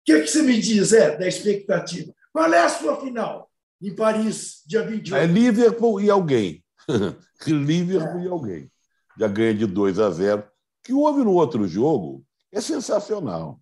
O 0.00 0.04
que, 0.06 0.12
é 0.12 0.20
que 0.20 0.28
você 0.28 0.42
me 0.42 0.60
diz, 0.60 0.92
é, 0.92 1.16
da 1.16 1.26
expectativa? 1.26 2.12
Qual 2.32 2.52
é 2.52 2.64
a 2.64 2.68
sua 2.68 3.00
final? 3.00 3.50
em 3.80 3.94
Paris, 3.94 4.62
dia 4.66 4.82
28. 4.82 5.14
É 5.14 5.26
Liverpool 5.26 6.00
e 6.00 6.10
alguém. 6.10 6.64
Liverpool 7.46 8.20
é. 8.20 8.24
e 8.24 8.28
alguém. 8.28 8.70
Já 9.18 9.28
ganha 9.28 9.54
de 9.54 9.66
2 9.66 9.98
a 9.98 10.10
0. 10.10 10.40
O 10.40 10.44
que 10.84 10.92
houve 10.92 11.22
no 11.22 11.32
outro 11.32 11.66
jogo 11.66 12.24
é 12.52 12.60
sensacional, 12.60 13.60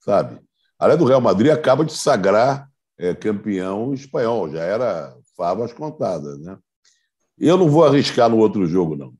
sabe? 0.00 0.40
Além 0.78 0.96
do 0.96 1.04
Real 1.04 1.20
Madrid, 1.20 1.50
acaba 1.50 1.84
de 1.84 1.96
sagrar 1.96 2.68
é, 2.98 3.14
campeão 3.14 3.94
espanhol, 3.94 4.50
já 4.50 4.62
era 4.62 5.16
favas 5.36 5.72
contadas, 5.72 6.38
né? 6.38 6.58
Eu 7.38 7.56
não 7.56 7.68
vou 7.68 7.84
arriscar 7.84 8.28
no 8.28 8.38
outro 8.38 8.66
jogo, 8.66 8.96
não. 8.96 9.14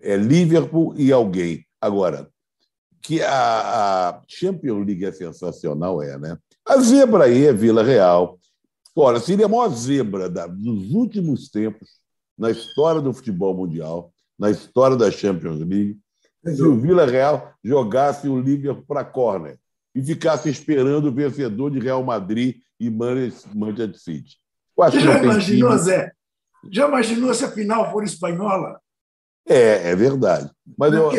É 0.00 0.16
Liverpool 0.16 0.94
e 0.96 1.12
alguém. 1.12 1.64
Agora, 1.80 2.28
que 3.02 3.22
a, 3.22 4.08
a 4.08 4.22
Champions 4.26 4.86
League 4.86 5.04
é 5.04 5.12
sensacional, 5.12 6.02
é, 6.02 6.18
né? 6.18 6.36
A 6.66 6.78
zebra 6.78 7.24
aí 7.24 7.46
é 7.46 7.52
Vila 7.52 7.82
Real, 7.82 8.38
Olha, 9.00 9.20
seria 9.20 9.46
a 9.46 9.48
maior 9.48 9.68
zebra 9.68 10.28
dos 10.28 10.90
últimos 10.92 11.48
tempos 11.48 11.88
na 12.36 12.50
história 12.50 13.00
do 13.00 13.12
futebol 13.12 13.54
mundial, 13.54 14.12
na 14.36 14.50
história 14.50 14.96
da 14.96 15.08
Champions 15.08 15.60
League, 15.60 15.96
se 16.44 16.60
o 16.62 16.76
Vila 16.76 17.06
Real 17.06 17.54
jogasse 17.62 18.28
o 18.28 18.40
Liverpool 18.40 18.84
para 18.88 19.04
corner 19.04 19.56
e 19.94 20.02
ficasse 20.02 20.48
esperando 20.48 21.06
o 21.06 21.12
vencedor 21.12 21.70
de 21.70 21.78
Real 21.78 22.02
Madrid 22.02 22.56
e 22.78 22.90
Manchester 22.90 23.96
City. 23.96 24.36
Já 24.92 25.22
imaginou, 25.22 25.70
time. 25.70 25.82
Zé? 25.82 26.12
Já 26.68 26.88
imaginou 26.88 27.32
se 27.34 27.44
a 27.44 27.52
final 27.52 27.92
for 27.92 28.02
espanhola? 28.02 28.80
É, 29.46 29.90
é 29.90 29.96
verdade. 29.96 30.50
Mas 30.76 30.92
eu, 30.92 31.10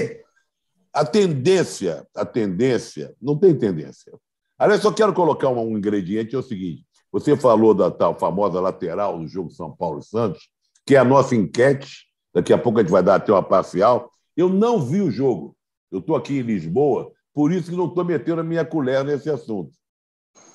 a 0.93 1.05
tendência, 1.05 2.07
a 2.15 2.25
tendência, 2.25 3.15
não 3.21 3.37
tem 3.37 3.55
tendência. 3.55 4.11
Aliás, 4.57 4.81
só 4.81 4.91
quero 4.91 5.13
colocar 5.13 5.49
um 5.49 5.77
ingrediente, 5.77 6.35
é 6.35 6.37
o 6.37 6.43
seguinte: 6.43 6.85
você 7.11 7.35
falou 7.37 7.73
da 7.73 7.89
tal 7.89 8.17
famosa 8.17 8.59
lateral 8.59 9.17
do 9.17 9.27
jogo 9.27 9.49
São 9.49 9.75
Paulo 9.75 9.99
e 9.99 10.05
Santos, 10.05 10.49
que 10.85 10.95
é 10.95 10.99
a 10.99 11.05
nossa 11.05 11.35
enquete. 11.35 12.07
Daqui 12.33 12.53
a 12.53 12.57
pouco 12.57 12.79
a 12.79 12.81
gente 12.81 12.91
vai 12.91 13.01
dar 13.01 13.15
até 13.15 13.31
uma 13.31 13.41
parcial. 13.41 14.11
Eu 14.35 14.49
não 14.49 14.79
vi 14.79 15.01
o 15.01 15.09
jogo. 15.09 15.55
Eu 15.91 15.99
estou 15.99 16.15
aqui 16.15 16.37
em 16.37 16.43
Lisboa, 16.43 17.11
por 17.33 17.51
isso 17.51 17.71
que 17.71 17.75
não 17.75 17.87
estou 17.87 18.05
metendo 18.05 18.41
a 18.41 18.43
minha 18.43 18.63
colher 18.63 19.03
nesse 19.03 19.29
assunto. 19.29 19.71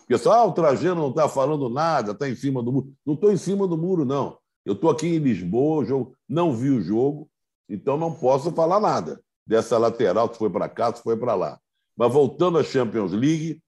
Pessoal, 0.07 0.41
ah, 0.41 0.45
o 0.47 0.53
Trajano 0.53 1.01
não 1.01 1.11
está 1.11 1.29
falando 1.29 1.69
nada, 1.69 2.13
está 2.13 2.29
em 2.29 2.35
cima 2.37 2.63
do 2.63 2.71
muro. 2.71 2.93
Não 3.05 3.15
estou 3.15 3.33
em 3.33 3.37
cima 3.37 3.67
do 3.67 3.77
muro, 3.77 4.05
não. 4.05 4.39
Eu 4.65 4.75
estou 4.75 4.91
aqui 4.91 5.07
em 5.07 5.19
Lisboa, 5.19 5.85
jogo, 5.85 6.15
não 6.29 6.53
vi 6.53 6.71
o 6.71 6.81
jogo, 6.81 7.29
então 7.69 7.97
não 7.97 8.13
posso 8.13 8.53
falar 8.53 8.81
nada 8.81 9.21
dessa 9.47 9.79
lateral 9.79 10.29
que 10.29 10.39
foi 10.39 10.51
para 10.51 10.69
cá, 10.69 10.95
se 10.95 11.03
foi 11.03 11.17
para 11.17 11.35
lá. 11.35 11.59
Mas 11.97 12.13
voltando 12.13 12.59
à 12.59 12.65
Champions 12.65 13.13
League, 13.13 13.61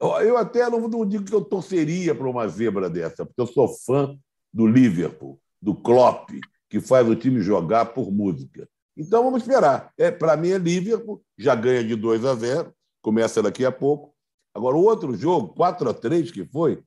eu 0.00 0.36
até 0.36 0.68
não, 0.68 0.88
não 0.88 1.06
digo 1.06 1.24
que 1.24 1.34
eu 1.34 1.44
torceria 1.44 2.14
para 2.14 2.28
uma 2.28 2.48
zebra 2.48 2.90
dessa, 2.90 3.24
porque 3.24 3.40
eu 3.40 3.46
sou 3.46 3.68
fã 3.68 4.16
do 4.52 4.66
Liverpool, 4.66 5.40
do 5.60 5.74
Klopp, 5.74 6.30
que 6.68 6.80
faz 6.80 7.08
o 7.08 7.14
time 7.14 7.40
jogar 7.40 7.86
por 7.86 8.10
música. 8.10 8.68
Então 8.96 9.22
vamos 9.22 9.42
esperar. 9.42 9.92
É, 9.96 10.10
para 10.10 10.36
mim 10.36 10.50
é 10.50 10.58
Liverpool, 10.58 11.22
já 11.38 11.54
ganha 11.54 11.84
de 11.84 11.94
2 11.94 12.24
a 12.24 12.34
0, 12.34 12.74
começa 13.00 13.42
daqui 13.42 13.64
a 13.64 13.72
pouco. 13.72 14.14
Agora, 14.54 14.76
o 14.76 14.82
outro 14.82 15.14
jogo, 15.14 15.54
4 15.54 15.88
a 15.88 15.94
3 15.94 16.30
que 16.30 16.44
foi, 16.44 16.82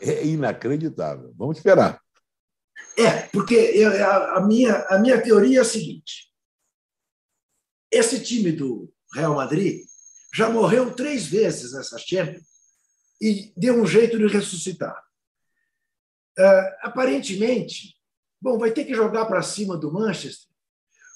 é 0.00 0.26
inacreditável. 0.26 1.32
Vamos 1.36 1.56
esperar. 1.56 2.00
É, 2.96 3.22
porque 3.28 3.54
eu, 3.54 3.90
a, 4.04 4.38
a, 4.38 4.46
minha, 4.46 4.74
a 4.88 4.98
minha 4.98 5.20
teoria 5.20 5.58
é 5.58 5.62
a 5.62 5.64
seguinte: 5.64 6.30
esse 7.90 8.22
time 8.22 8.52
do 8.52 8.92
Real 9.12 9.34
Madrid 9.34 9.84
já 10.34 10.50
morreu 10.50 10.94
três 10.94 11.26
vezes 11.26 11.72
nessa 11.72 11.98
Champions 11.98 12.44
e 13.20 13.52
deu 13.56 13.80
um 13.80 13.86
jeito 13.86 14.18
de 14.18 14.26
ressuscitar. 14.26 14.96
Uh, 16.38 16.74
aparentemente, 16.82 17.94
bom, 18.40 18.58
vai 18.58 18.72
ter 18.72 18.84
que 18.84 18.94
jogar 18.94 19.26
para 19.26 19.42
cima 19.42 19.76
do 19.76 19.92
Manchester. 19.92 20.52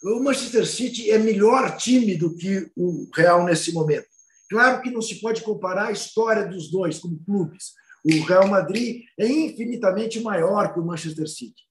O 0.05 0.23
Manchester 0.23 0.65
City 0.65 1.11
é 1.11 1.19
melhor 1.19 1.77
time 1.77 2.17
do 2.17 2.37
que 2.37 2.71
o 2.77 3.09
Real 3.13 3.45
nesse 3.45 3.73
momento. 3.73 4.07
Claro 4.49 4.81
que 4.81 4.91
não 4.91 5.03
se 5.03 5.21
pode 5.21 5.43
comparar 5.43 5.89
a 5.89 5.93
história 5.93 6.47
dos 6.47 6.71
dois 6.71 6.99
como 7.01 7.23
clubes. 7.25 7.73
O 8.05 8.25
Real 8.25 8.47
Madrid 8.47 9.03
é 9.19 9.27
infinitamente 9.27 10.21
maior 10.21 10.73
que 10.73 10.79
o 10.79 10.85
Manchester 10.85 11.29
City. 11.29 11.68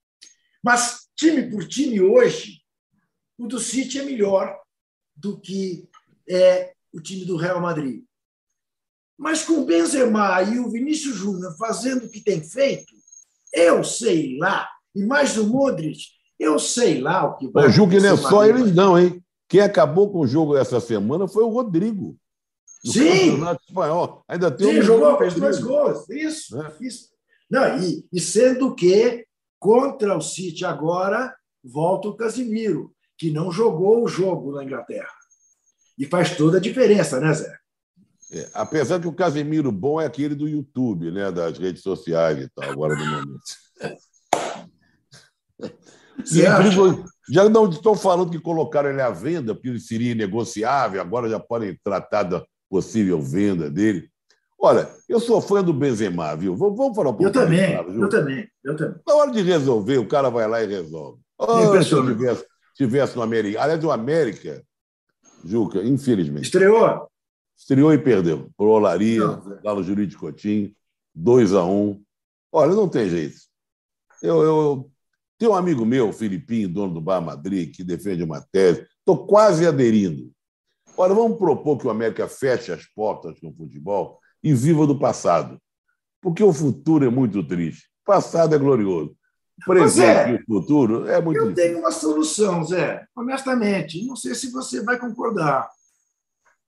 Mas, 0.62 1.08
time 1.16 1.50
por 1.50 1.66
time, 1.66 2.00
hoje, 2.00 2.60
o 3.38 3.46
do 3.46 3.58
City 3.58 4.00
é 4.00 4.04
melhor 4.04 4.58
do 5.16 5.40
que 5.40 5.88
é 6.28 6.72
o 6.92 7.00
time 7.00 7.24
do 7.24 7.36
Real 7.36 7.60
Madrid. 7.60 8.02
Mas 9.18 9.42
com 9.42 9.54
o 9.54 9.64
Benzema 9.64 10.42
e 10.42 10.58
o 10.58 10.70
Vinícius 10.70 11.16
Júnior 11.16 11.56
fazendo 11.56 12.06
o 12.06 12.10
que 12.10 12.20
tem 12.20 12.42
feito, 12.42 12.92
eu 13.52 13.82
sei 13.82 14.36
lá, 14.38 14.68
e 14.94 15.04
mais 15.04 15.36
o 15.36 15.46
Modric, 15.46 15.98
eu 16.38 16.58
sei 16.58 17.00
lá 17.00 17.24
o 17.24 17.36
que 17.36 17.48
vai 17.48 17.66
O 17.66 17.70
jogo 17.70 17.98
não 17.98 18.14
é 18.14 18.16
só 18.16 18.44
eles 18.44 18.74
não, 18.74 18.98
hein? 18.98 19.22
Quem 19.48 19.60
acabou 19.60 20.10
com 20.12 20.20
o 20.20 20.26
jogo 20.26 20.56
essa 20.56 20.78
semana 20.78 21.26
foi 21.26 21.42
o 21.42 21.48
Rodrigo. 21.48 22.16
Sim. 22.84 23.40
Espanhol. 23.66 24.22
Ainda 24.28 24.50
tem 24.50 24.72
Sim, 24.72 24.78
um 24.78 24.82
jogou 24.82 25.26
os 25.26 25.34
dois 25.34 25.58
gols. 25.58 26.08
Isso, 26.10 26.60
é. 26.60 26.76
isso. 26.80 27.08
Não, 27.50 27.78
e, 27.78 28.06
e 28.12 28.20
sendo 28.20 28.74
que 28.74 29.26
contra 29.58 30.16
o 30.16 30.20
City 30.20 30.64
agora 30.64 31.34
volta 31.62 32.08
o 32.08 32.16
Casimiro, 32.16 32.92
que 33.16 33.30
não 33.30 33.50
jogou 33.50 34.04
o 34.04 34.08
jogo 34.08 34.52
na 34.52 34.64
Inglaterra. 34.64 35.08
E 35.98 36.06
faz 36.06 36.36
toda 36.36 36.58
a 36.58 36.60
diferença, 36.60 37.18
né, 37.18 37.32
Zé? 37.32 37.58
É, 38.30 38.48
apesar 38.54 39.00
que 39.00 39.08
o 39.08 39.12
Casemiro 39.12 39.72
bom 39.72 40.00
é 40.00 40.06
aquele 40.06 40.34
do 40.34 40.48
YouTube, 40.48 41.10
né, 41.10 41.32
das 41.32 41.58
redes 41.58 41.82
sociais 41.82 42.38
e 42.38 42.48
tal, 42.54 42.70
agora 42.70 42.94
no 42.94 43.04
momento. 43.04 43.40
já 47.30 47.48
não 47.48 47.70
estou 47.70 47.94
falando 47.94 48.30
que 48.30 48.40
colocaram 48.40 48.90
ele 48.90 49.00
à 49.00 49.10
venda, 49.10 49.54
porque 49.54 49.68
ele 49.68 49.80
seria 49.80 50.14
negociável, 50.14 51.00
agora 51.00 51.28
já 51.28 51.40
podem 51.40 51.78
tratar 51.82 52.24
da 52.24 52.44
possível 52.68 53.20
venda 53.20 53.70
dele. 53.70 54.10
Olha, 54.60 54.90
eu 55.08 55.20
sou 55.20 55.40
fã 55.40 55.62
do 55.62 55.72
Benzema, 55.72 56.34
viu? 56.34 56.56
Vamos, 56.56 56.76
vamos 56.76 56.96
falar 56.96 57.10
um 57.10 57.14
pouco. 57.14 57.28
Eu 57.28 57.32
também, 57.32 57.74
eu 57.74 58.08
também, 58.08 58.48
eu 58.64 58.76
também. 58.76 59.00
Na 59.06 59.14
hora 59.14 59.30
de 59.30 59.40
resolver, 59.42 59.98
o 59.98 60.08
cara 60.08 60.28
vai 60.28 60.48
lá 60.48 60.62
e 60.62 60.66
resolve. 60.66 61.20
Oh, 61.38 61.80
se 61.80 61.92
eu 61.92 62.04
tivesse, 62.04 62.44
tivesse 62.74 63.16
no 63.16 63.22
América. 63.22 63.62
Aliás, 63.62 63.84
o 63.84 63.92
América, 63.92 64.64
Juca, 65.44 65.80
infelizmente. 65.84 66.46
Estreou? 66.46 67.08
Estreou 67.56 67.94
e 67.94 67.98
perdeu. 67.98 68.50
Por 68.56 68.66
Olaria, 68.66 69.22
lá 69.62 69.74
no 69.74 69.82
Jurídico 69.82 70.22
Coutinho, 70.22 70.72
2 71.14 71.54
a 71.54 71.64
1 71.64 71.70
um. 71.70 72.02
Olha, 72.50 72.74
não 72.74 72.88
tem 72.88 73.08
jeito. 73.08 73.36
Eu, 74.20 74.42
eu, 74.42 74.90
tem 75.38 75.48
um 75.48 75.54
amigo 75.54 75.86
meu, 75.86 76.12
Filipinho, 76.12 76.68
dono 76.68 76.94
do 76.94 77.00
Bar 77.00 77.20
Madrid, 77.20 77.72
que 77.76 77.84
defende 77.84 78.24
uma 78.24 78.40
tese. 78.40 78.84
Estou 78.98 79.24
quase 79.24 79.64
aderindo. 79.64 80.32
Olha, 80.96 81.14
vamos 81.14 81.38
propor 81.38 81.78
que 81.78 81.86
o 81.86 81.90
América 81.90 82.26
feche 82.26 82.72
as 82.72 82.84
portas 82.86 83.38
com 83.38 83.50
o 83.50 83.54
futebol 83.54 84.18
e 84.42 84.54
viva 84.54 84.86
do 84.86 84.98
passado. 84.98 85.60
Porque 86.20 86.42
o 86.42 86.52
futuro 86.52 87.04
é 87.04 87.08
muito 87.08 87.46
triste. 87.46 87.88
O 88.02 88.06
passado 88.06 88.54
é 88.54 88.58
glorioso. 88.58 89.16
O 89.60 89.64
presente 89.66 90.30
e 90.30 90.34
o 90.36 90.44
futuro 90.46 91.08
é 91.08 91.20
muito 91.20 91.38
Eu 91.38 91.48
difícil. 91.48 91.70
tenho 91.70 91.78
uma 91.80 91.90
solução, 91.90 92.62
Zé. 92.64 93.06
Honestamente, 93.16 94.04
não 94.06 94.14
sei 94.14 94.34
se 94.34 94.50
você 94.50 94.82
vai 94.82 94.98
concordar. 94.98 95.68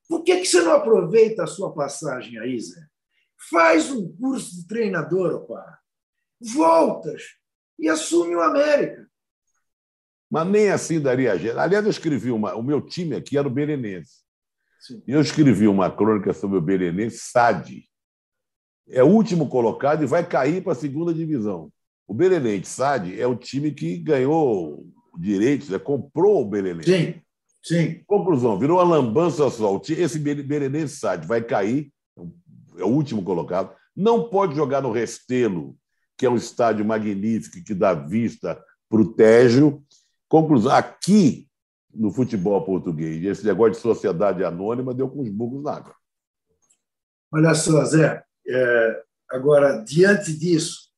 Por 0.08 0.24
que, 0.24 0.40
que 0.40 0.46
você 0.46 0.60
não 0.60 0.72
aproveita 0.72 1.44
a 1.44 1.46
sua 1.46 1.72
passagem 1.72 2.38
aí, 2.38 2.58
Zé? 2.60 2.80
Faz 3.48 3.90
um 3.90 4.10
curso 4.16 4.56
de 4.56 4.66
treinador, 4.66 5.34
opa. 5.34 5.78
Voltas 6.40 7.22
e 7.78 7.88
assume 7.88 8.34
o 8.34 8.40
América. 8.42 9.06
Mas 10.30 10.46
nem 10.46 10.70
assim 10.70 11.00
daria 11.00 11.36
jeito. 11.38 11.58
Aliás, 11.58 11.84
eu 11.84 11.90
escrevi 11.90 12.30
uma. 12.30 12.54
O 12.54 12.62
meu 12.62 12.80
time 12.80 13.16
aqui 13.16 13.36
era 13.38 13.48
o 13.48 13.50
E 15.06 15.12
eu 15.12 15.20
escrevi 15.20 15.68
uma 15.68 15.90
crônica 15.90 16.32
sobre 16.32 16.58
o 16.58 16.62
Belenense, 16.62 17.18
SAD. 17.18 17.84
É 18.88 19.02
o 19.02 19.08
último 19.08 19.48
colocado 19.48 20.02
e 20.02 20.06
vai 20.06 20.26
cair 20.26 20.62
para 20.62 20.72
a 20.72 20.76
segunda 20.76 21.12
divisão. 21.12 21.70
O 22.08 22.14
Belenense, 22.14 22.70
SAD, 22.70 23.20
é 23.20 23.26
o 23.26 23.36
time 23.36 23.70
que 23.72 23.98
ganhou 23.98 24.84
direitos, 25.18 25.68
né? 25.68 25.78
comprou 25.78 26.42
o 26.42 26.48
Belenense. 26.48 26.90
Sim, 26.90 27.14
sim. 27.62 28.02
Conclusão, 28.06 28.58
virou 28.58 28.78
uma 28.78 28.96
lambança 28.96 29.48
só. 29.50 29.80
Esse 29.88 30.18
Belenense, 30.18 30.96
SAD, 30.96 31.26
vai 31.26 31.42
cair, 31.42 31.92
é 32.78 32.84
o 32.84 32.88
último 32.88 33.22
colocado. 33.22 33.72
Não 33.94 34.28
pode 34.28 34.56
jogar 34.56 34.80
no 34.80 34.90
Restelo, 34.90 35.76
que 36.16 36.24
é 36.24 36.30
um 36.30 36.36
estádio 36.36 36.84
magnífico 36.84 37.62
que 37.64 37.74
dá 37.74 37.92
vista 37.94 38.60
para 38.88 39.00
o 39.00 39.12
Tejo. 39.12 39.82
Conclusão, 40.28 40.72
aqui 40.72 41.49
no 41.94 42.10
futebol 42.12 42.64
português, 42.64 43.24
esse 43.24 43.44
negócio 43.44 43.72
de 43.72 43.78
sociedade 43.78 44.44
anônima 44.44 44.94
deu 44.94 45.08
com 45.08 45.20
os 45.20 45.28
burros 45.28 45.62
na 45.62 45.74
água. 45.74 45.94
Olha 47.32 47.54
só, 47.54 47.84
Zé, 47.84 48.22
é, 48.48 49.02
agora, 49.30 49.78
diante 49.84 50.36
disso, 50.36 50.90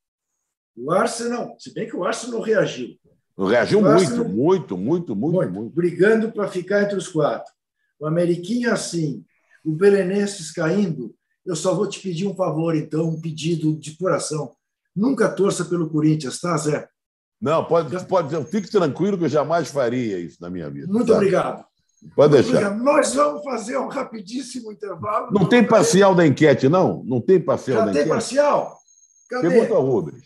o 0.76 0.90
Arsenal, 0.90 1.56
se 1.58 1.72
bem 1.72 1.86
que 1.86 1.96
o 1.96 2.04
Arsenal 2.04 2.40
reagiu. 2.40 2.96
Reagiu 3.38 3.80
muito, 3.80 3.92
Arsenal, 3.92 4.28
muito, 4.28 4.76
muito, 4.76 5.16
muito, 5.16 5.16
muito, 5.16 5.52
muito. 5.52 5.74
Brigando 5.74 6.32
para 6.32 6.48
ficar 6.48 6.82
entre 6.82 6.96
os 6.96 7.08
quatro. 7.08 7.50
O 7.98 8.06
Ameriquinha 8.06 8.72
assim, 8.72 9.24
o 9.64 9.72
Belenenses 9.72 10.50
caindo. 10.50 11.14
Eu 11.44 11.56
só 11.56 11.74
vou 11.74 11.88
te 11.88 12.00
pedir 12.00 12.26
um 12.26 12.34
favor, 12.34 12.74
então, 12.74 13.08
um 13.08 13.20
pedido 13.20 13.76
de 13.76 13.96
coração. 13.96 14.54
Nunca 14.94 15.28
torça 15.28 15.64
pelo 15.64 15.90
Corinthians, 15.90 16.40
tá, 16.40 16.56
Zé? 16.56 16.88
Não, 17.42 17.64
pode, 17.64 18.06
pode, 18.06 18.44
fique 18.44 18.70
tranquilo 18.70 19.18
que 19.18 19.24
eu 19.24 19.28
jamais 19.28 19.66
faria 19.66 20.16
isso 20.16 20.38
na 20.40 20.48
minha 20.48 20.70
vida. 20.70 20.86
Muito 20.86 21.08
tá? 21.08 21.14
obrigado. 21.14 21.64
Pode 22.14 22.34
deixar. 22.34 22.50
Obrigado. 22.50 22.84
Nós 22.84 23.14
vamos 23.14 23.42
fazer 23.42 23.76
um 23.78 23.88
rapidíssimo 23.88 24.70
intervalo. 24.70 25.32
Não 25.32 25.48
tem 25.48 25.66
parcial 25.66 26.14
da 26.14 26.24
enquete, 26.24 26.68
não? 26.68 27.02
Não 27.04 27.20
tem 27.20 27.40
parcial 27.40 27.80
Já 27.80 27.86
da 27.86 27.92
tem 27.92 28.02
enquete? 28.02 28.14
parcial? 28.14 28.78
Cadê? 29.28 29.48
Pergunta 29.48 29.74
ao 29.74 29.84
Rubens. 29.84 30.22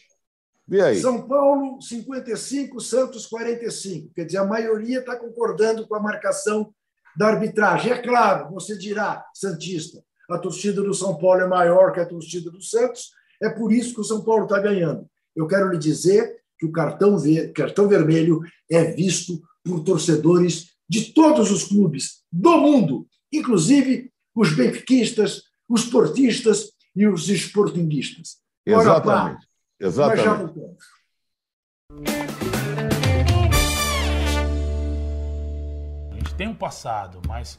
Vê 0.68 0.82
aí. 0.82 1.00
São 1.00 1.26
Paulo, 1.26 1.80
55, 1.80 2.80
Santos, 2.80 3.24
45. 3.24 4.12
Quer 4.14 4.26
dizer, 4.26 4.38
a 4.38 4.44
maioria 4.44 4.98
está 4.98 5.16
concordando 5.16 5.88
com 5.88 5.94
a 5.94 6.00
marcação 6.00 6.70
da 7.16 7.28
arbitragem. 7.28 7.92
É 7.92 8.02
claro, 8.02 8.50
você 8.52 8.76
dirá, 8.76 9.24
Santista, 9.32 10.02
a 10.30 10.36
torcida 10.36 10.82
do 10.82 10.92
São 10.92 11.16
Paulo 11.16 11.40
é 11.40 11.46
maior 11.46 11.92
que 11.92 12.00
a 12.00 12.06
torcida 12.06 12.50
do 12.50 12.60
Santos, 12.60 13.12
é 13.42 13.48
por 13.48 13.72
isso 13.72 13.94
que 13.94 14.00
o 14.00 14.04
São 14.04 14.22
Paulo 14.22 14.44
está 14.44 14.58
ganhando. 14.58 15.06
Eu 15.34 15.46
quero 15.46 15.70
lhe 15.70 15.78
dizer 15.78 16.36
que 16.58 16.66
o 16.66 16.72
cartão, 16.72 17.18
ver, 17.18 17.52
cartão 17.52 17.88
vermelho 17.88 18.40
é 18.70 18.84
visto 18.92 19.42
por 19.64 19.82
torcedores 19.84 20.70
de 20.88 21.12
todos 21.12 21.50
os 21.50 21.64
clubes 21.64 22.22
do 22.32 22.56
mundo, 22.58 23.06
inclusive 23.32 24.10
os 24.34 24.54
benfiquistas, 24.54 25.42
os 25.68 25.84
portistas 25.84 26.70
e 26.94 27.06
os 27.06 27.28
esportinguistas. 27.28 28.38
Exatamente. 28.64 29.46
Exatamente. 29.78 30.16
Mas 30.16 30.24
já 30.24 30.34
voltamos. 30.34 30.84
A 36.10 36.14
gente 36.14 36.34
tem 36.36 36.48
um 36.48 36.54
passado, 36.54 37.20
mas 37.26 37.58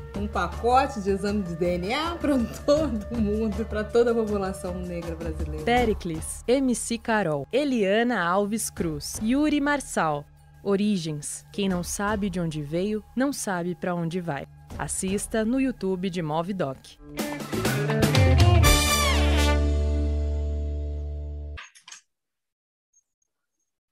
um 0.17 0.27
pacote 0.27 1.01
de 1.01 1.09
exame 1.09 1.43
de 1.43 1.55
DNA 1.55 2.15
para 2.15 2.37
todo 2.65 3.17
mundo, 3.17 3.65
para 3.65 3.83
toda 3.83 4.11
a 4.11 4.15
população 4.15 4.73
negra 4.75 5.15
brasileira. 5.15 5.63
Pericles, 5.65 6.43
MC 6.47 6.97
Carol, 6.97 7.47
Eliana 7.51 8.21
Alves 8.21 8.69
Cruz, 8.69 9.19
Yuri 9.21 9.61
Marçal. 9.61 10.25
Origens. 10.63 11.43
Quem 11.51 11.67
não 11.67 11.83
sabe 11.83 12.29
de 12.29 12.39
onde 12.39 12.61
veio, 12.61 13.03
não 13.15 13.33
sabe 13.33 13.73
para 13.73 13.95
onde 13.95 14.21
vai. 14.21 14.47
Assista 14.77 15.43
no 15.43 15.59
YouTube 15.59 16.09
de 16.09 16.21
Movidoc. 16.21 16.99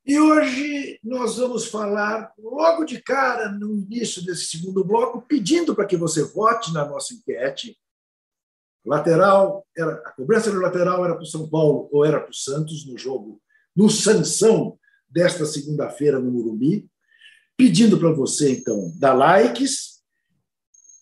E 0.10 0.20
hoje 0.20 1.00
nós 1.04 1.38
vamos 1.38 1.68
falar, 1.68 2.34
logo 2.40 2.84
de 2.84 3.00
cara, 3.00 3.52
no 3.52 3.76
início 3.78 4.26
desse 4.26 4.48
segundo 4.48 4.84
bloco, 4.84 5.22
pedindo 5.22 5.76
para 5.76 5.86
que 5.86 5.96
você 5.96 6.24
vote 6.24 6.74
na 6.74 6.84
nossa 6.84 7.14
enquete. 7.14 7.78
Lateral, 8.84 9.68
era, 9.78 9.92
a 10.04 10.12
cobrança 10.14 10.50
do 10.50 10.60
lateral 10.60 11.06
era 11.06 11.14
para 11.14 11.22
o 11.22 11.28
São 11.28 11.48
Paulo 11.48 11.88
ou 11.92 12.04
era 12.04 12.20
para 12.20 12.32
o 12.32 12.34
Santos 12.34 12.88
no 12.88 12.98
jogo, 12.98 13.40
no 13.76 13.88
Sansão 13.88 14.80
desta 15.08 15.46
segunda-feira 15.46 16.18
no 16.18 16.32
Murumbi. 16.32 16.90
Pedindo 17.56 18.00
para 18.00 18.12
você, 18.12 18.54
então, 18.54 18.92
dar 18.98 19.14
likes 19.14 20.02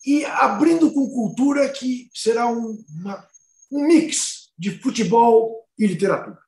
e 0.06 0.26
abrindo 0.26 0.92
com 0.92 1.10
cultura 1.10 1.70
que 1.70 2.10
será 2.14 2.52
um, 2.52 2.84
uma, 2.90 3.26
um 3.72 3.88
mix 3.88 4.52
de 4.60 4.70
futebol 4.82 5.66
e 5.80 5.88
literatura. 5.88 6.46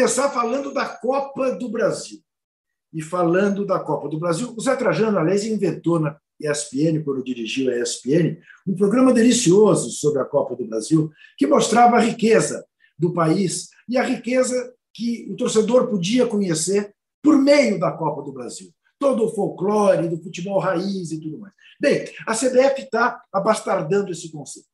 Começar 0.00 0.30
falando 0.30 0.72
da 0.72 0.86
Copa 0.86 1.52
do 1.52 1.68
Brasil. 1.68 2.20
E 2.90 3.02
falando 3.02 3.66
da 3.66 3.78
Copa 3.78 4.08
do 4.08 4.18
Brasil, 4.18 4.54
o 4.56 4.60
Zé 4.62 4.74
Trajano, 4.74 5.18
aliás, 5.18 5.44
inventou 5.44 6.00
na 6.00 6.18
ESPN, 6.40 7.04
quando 7.04 7.22
dirigiu 7.22 7.70
a 7.70 7.76
ESPN, 7.76 8.38
um 8.66 8.74
programa 8.74 9.12
delicioso 9.12 9.90
sobre 9.90 10.22
a 10.22 10.24
Copa 10.24 10.56
do 10.56 10.66
Brasil, 10.66 11.10
que 11.36 11.46
mostrava 11.46 11.96
a 11.96 12.00
riqueza 12.00 12.64
do 12.98 13.12
país 13.12 13.68
e 13.86 13.98
a 13.98 14.02
riqueza 14.02 14.72
que 14.94 15.28
o 15.30 15.36
torcedor 15.36 15.88
podia 15.88 16.26
conhecer 16.26 16.94
por 17.22 17.36
meio 17.36 17.78
da 17.78 17.92
Copa 17.92 18.22
do 18.22 18.32
Brasil. 18.32 18.70
Todo 18.98 19.26
o 19.26 19.34
folclore 19.34 20.08
do 20.08 20.16
futebol 20.16 20.58
raiz 20.58 21.12
e 21.12 21.20
tudo 21.20 21.38
mais. 21.38 21.52
Bem, 21.78 22.06
a 22.26 22.34
CBF 22.34 22.84
está 22.84 23.22
abastardando 23.30 24.10
esse 24.10 24.32
conceito, 24.32 24.68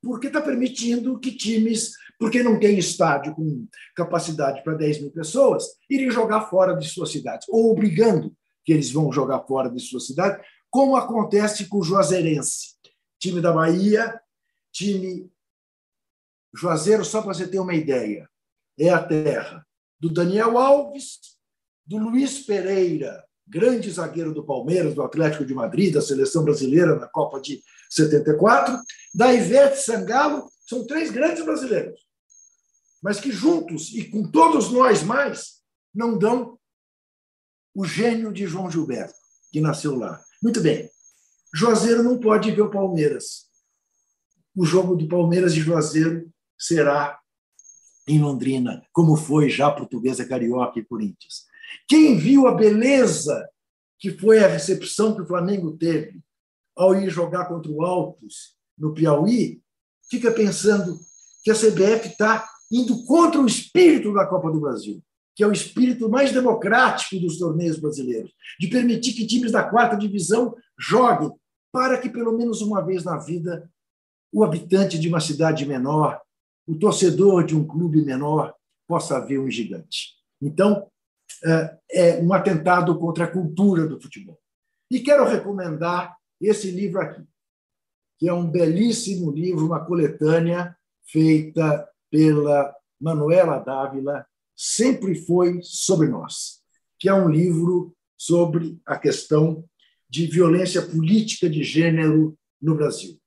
porque 0.00 0.28
está 0.28 0.40
permitindo 0.40 1.18
que 1.18 1.32
times 1.32 1.90
porque 2.20 2.42
não 2.42 2.60
tem 2.60 2.78
estádio 2.78 3.34
com 3.34 3.66
capacidade 3.96 4.62
para 4.62 4.74
10 4.74 5.00
mil 5.00 5.10
pessoas, 5.10 5.64
irem 5.88 6.10
jogar 6.10 6.42
fora 6.50 6.76
de 6.76 6.86
suas 6.86 7.10
cidades, 7.10 7.48
ou 7.48 7.72
obrigando 7.72 8.36
que 8.62 8.74
eles 8.74 8.92
vão 8.92 9.10
jogar 9.10 9.40
fora 9.46 9.70
de 9.70 9.80
sua 9.80 10.00
cidade, 10.00 10.44
como 10.68 10.96
acontece 10.96 11.66
com 11.66 11.78
o 11.78 11.82
Juazeirense, 11.82 12.76
time 13.18 13.40
da 13.40 13.50
Bahia, 13.50 14.20
time 14.70 15.32
Juazeiro, 16.54 17.06
só 17.06 17.22
para 17.22 17.32
você 17.32 17.48
ter 17.48 17.58
uma 17.58 17.74
ideia, 17.74 18.28
é 18.78 18.90
a 18.90 19.02
terra 19.02 19.66
do 19.98 20.12
Daniel 20.12 20.58
Alves, 20.58 21.20
do 21.86 21.96
Luiz 21.96 22.40
Pereira, 22.40 23.24
grande 23.48 23.90
zagueiro 23.90 24.34
do 24.34 24.44
Palmeiras, 24.44 24.94
do 24.94 25.02
Atlético 25.02 25.44
de 25.44 25.54
Madrid, 25.54 25.94
da 25.94 26.02
seleção 26.02 26.44
brasileira 26.44 26.96
na 26.96 27.08
Copa 27.08 27.40
de 27.40 27.62
74, 27.88 28.78
da 29.14 29.32
Ivete 29.32 29.78
Sangalo, 29.78 30.50
são 30.68 30.86
três 30.86 31.10
grandes 31.10 31.44
brasileiros, 31.44 32.09
mas 33.02 33.20
que 33.20 33.32
juntos 33.32 33.94
e 33.94 34.04
com 34.08 34.30
todos 34.30 34.70
nós 34.70 35.02
mais 35.02 35.60
não 35.94 36.18
dão 36.18 36.58
o 37.74 37.84
gênio 37.84 38.32
de 38.32 38.46
João 38.46 38.70
Gilberto, 38.70 39.14
que 39.50 39.60
nasceu 39.60 39.96
lá. 39.96 40.22
Muito 40.42 40.60
bem. 40.60 40.90
Juazeiro 41.54 42.02
não 42.02 42.18
pode 42.18 42.50
ver 42.50 42.62
o 42.62 42.70
Palmeiras. 42.70 43.48
O 44.54 44.64
jogo 44.64 44.96
do 44.96 45.08
Palmeiras 45.08 45.52
e 45.52 45.60
Juazeiro 45.60 46.30
será 46.58 47.18
em 48.06 48.20
Londrina, 48.20 48.84
como 48.92 49.16
foi 49.16 49.48
já 49.48 49.70
Portuguesa, 49.70 50.26
Carioca 50.26 50.78
e 50.78 50.84
Corinthians. 50.84 51.46
Quem 51.86 52.18
viu 52.18 52.46
a 52.46 52.54
beleza 52.54 53.48
que 53.98 54.10
foi 54.10 54.42
a 54.42 54.48
recepção 54.48 55.14
que 55.14 55.22
o 55.22 55.26
Flamengo 55.26 55.76
teve 55.76 56.20
ao 56.76 56.94
ir 56.94 57.10
jogar 57.10 57.46
contra 57.46 57.70
o 57.70 57.84
Altos 57.84 58.56
no 58.76 58.94
Piauí, 58.94 59.62
fica 60.10 60.32
pensando 60.32 60.98
que 61.44 61.50
a 61.50 61.54
CBF 61.54 62.08
está 62.08 62.48
indo 62.70 63.04
contra 63.04 63.40
o 63.40 63.46
espírito 63.46 64.12
da 64.14 64.26
Copa 64.26 64.50
do 64.50 64.60
Brasil, 64.60 65.02
que 65.34 65.42
é 65.42 65.46
o 65.46 65.52
espírito 65.52 66.08
mais 66.08 66.32
democrático 66.32 67.18
dos 67.18 67.38
torneios 67.38 67.78
brasileiros, 67.78 68.32
de 68.58 68.68
permitir 68.68 69.12
que 69.14 69.26
times 69.26 69.52
da 69.52 69.62
quarta 69.62 69.96
divisão 69.96 70.54
joguem, 70.78 71.32
para 71.72 71.98
que 71.98 72.08
pelo 72.08 72.36
menos 72.36 72.60
uma 72.60 72.80
vez 72.84 73.04
na 73.04 73.16
vida 73.16 73.70
o 74.32 74.44
habitante 74.44 74.98
de 74.98 75.08
uma 75.08 75.20
cidade 75.20 75.66
menor, 75.66 76.20
o 76.66 76.78
torcedor 76.78 77.44
de 77.44 77.56
um 77.56 77.66
clube 77.66 78.04
menor, 78.04 78.54
possa 78.86 79.18
ver 79.20 79.38
um 79.38 79.50
gigante. 79.50 80.14
Então, 80.40 80.88
é, 81.44 81.78
é 81.92 82.22
um 82.22 82.32
atentado 82.32 82.98
contra 82.98 83.24
a 83.24 83.30
cultura 83.30 83.86
do 83.86 84.00
futebol. 84.00 84.38
E 84.90 85.00
quero 85.00 85.24
recomendar 85.24 86.16
esse 86.40 86.70
livro 86.70 87.00
aqui, 87.00 87.22
que 88.18 88.28
é 88.28 88.32
um 88.32 88.48
belíssimo 88.48 89.30
livro, 89.30 89.66
uma 89.66 89.84
coletânea 89.84 90.76
feita 91.06 91.88
pela 92.10 92.74
Manuela 93.00 93.58
Dávila, 93.58 94.26
Sempre 94.54 95.14
Foi 95.14 95.60
Sobre 95.62 96.08
Nós, 96.08 96.60
que 96.98 97.08
é 97.08 97.14
um 97.14 97.28
livro 97.28 97.94
sobre 98.16 98.78
a 98.84 98.98
questão 98.98 99.64
de 100.08 100.26
violência 100.26 100.82
política 100.82 101.48
de 101.48 101.62
gênero 101.62 102.36
no 102.60 102.74
Brasil, 102.74 103.18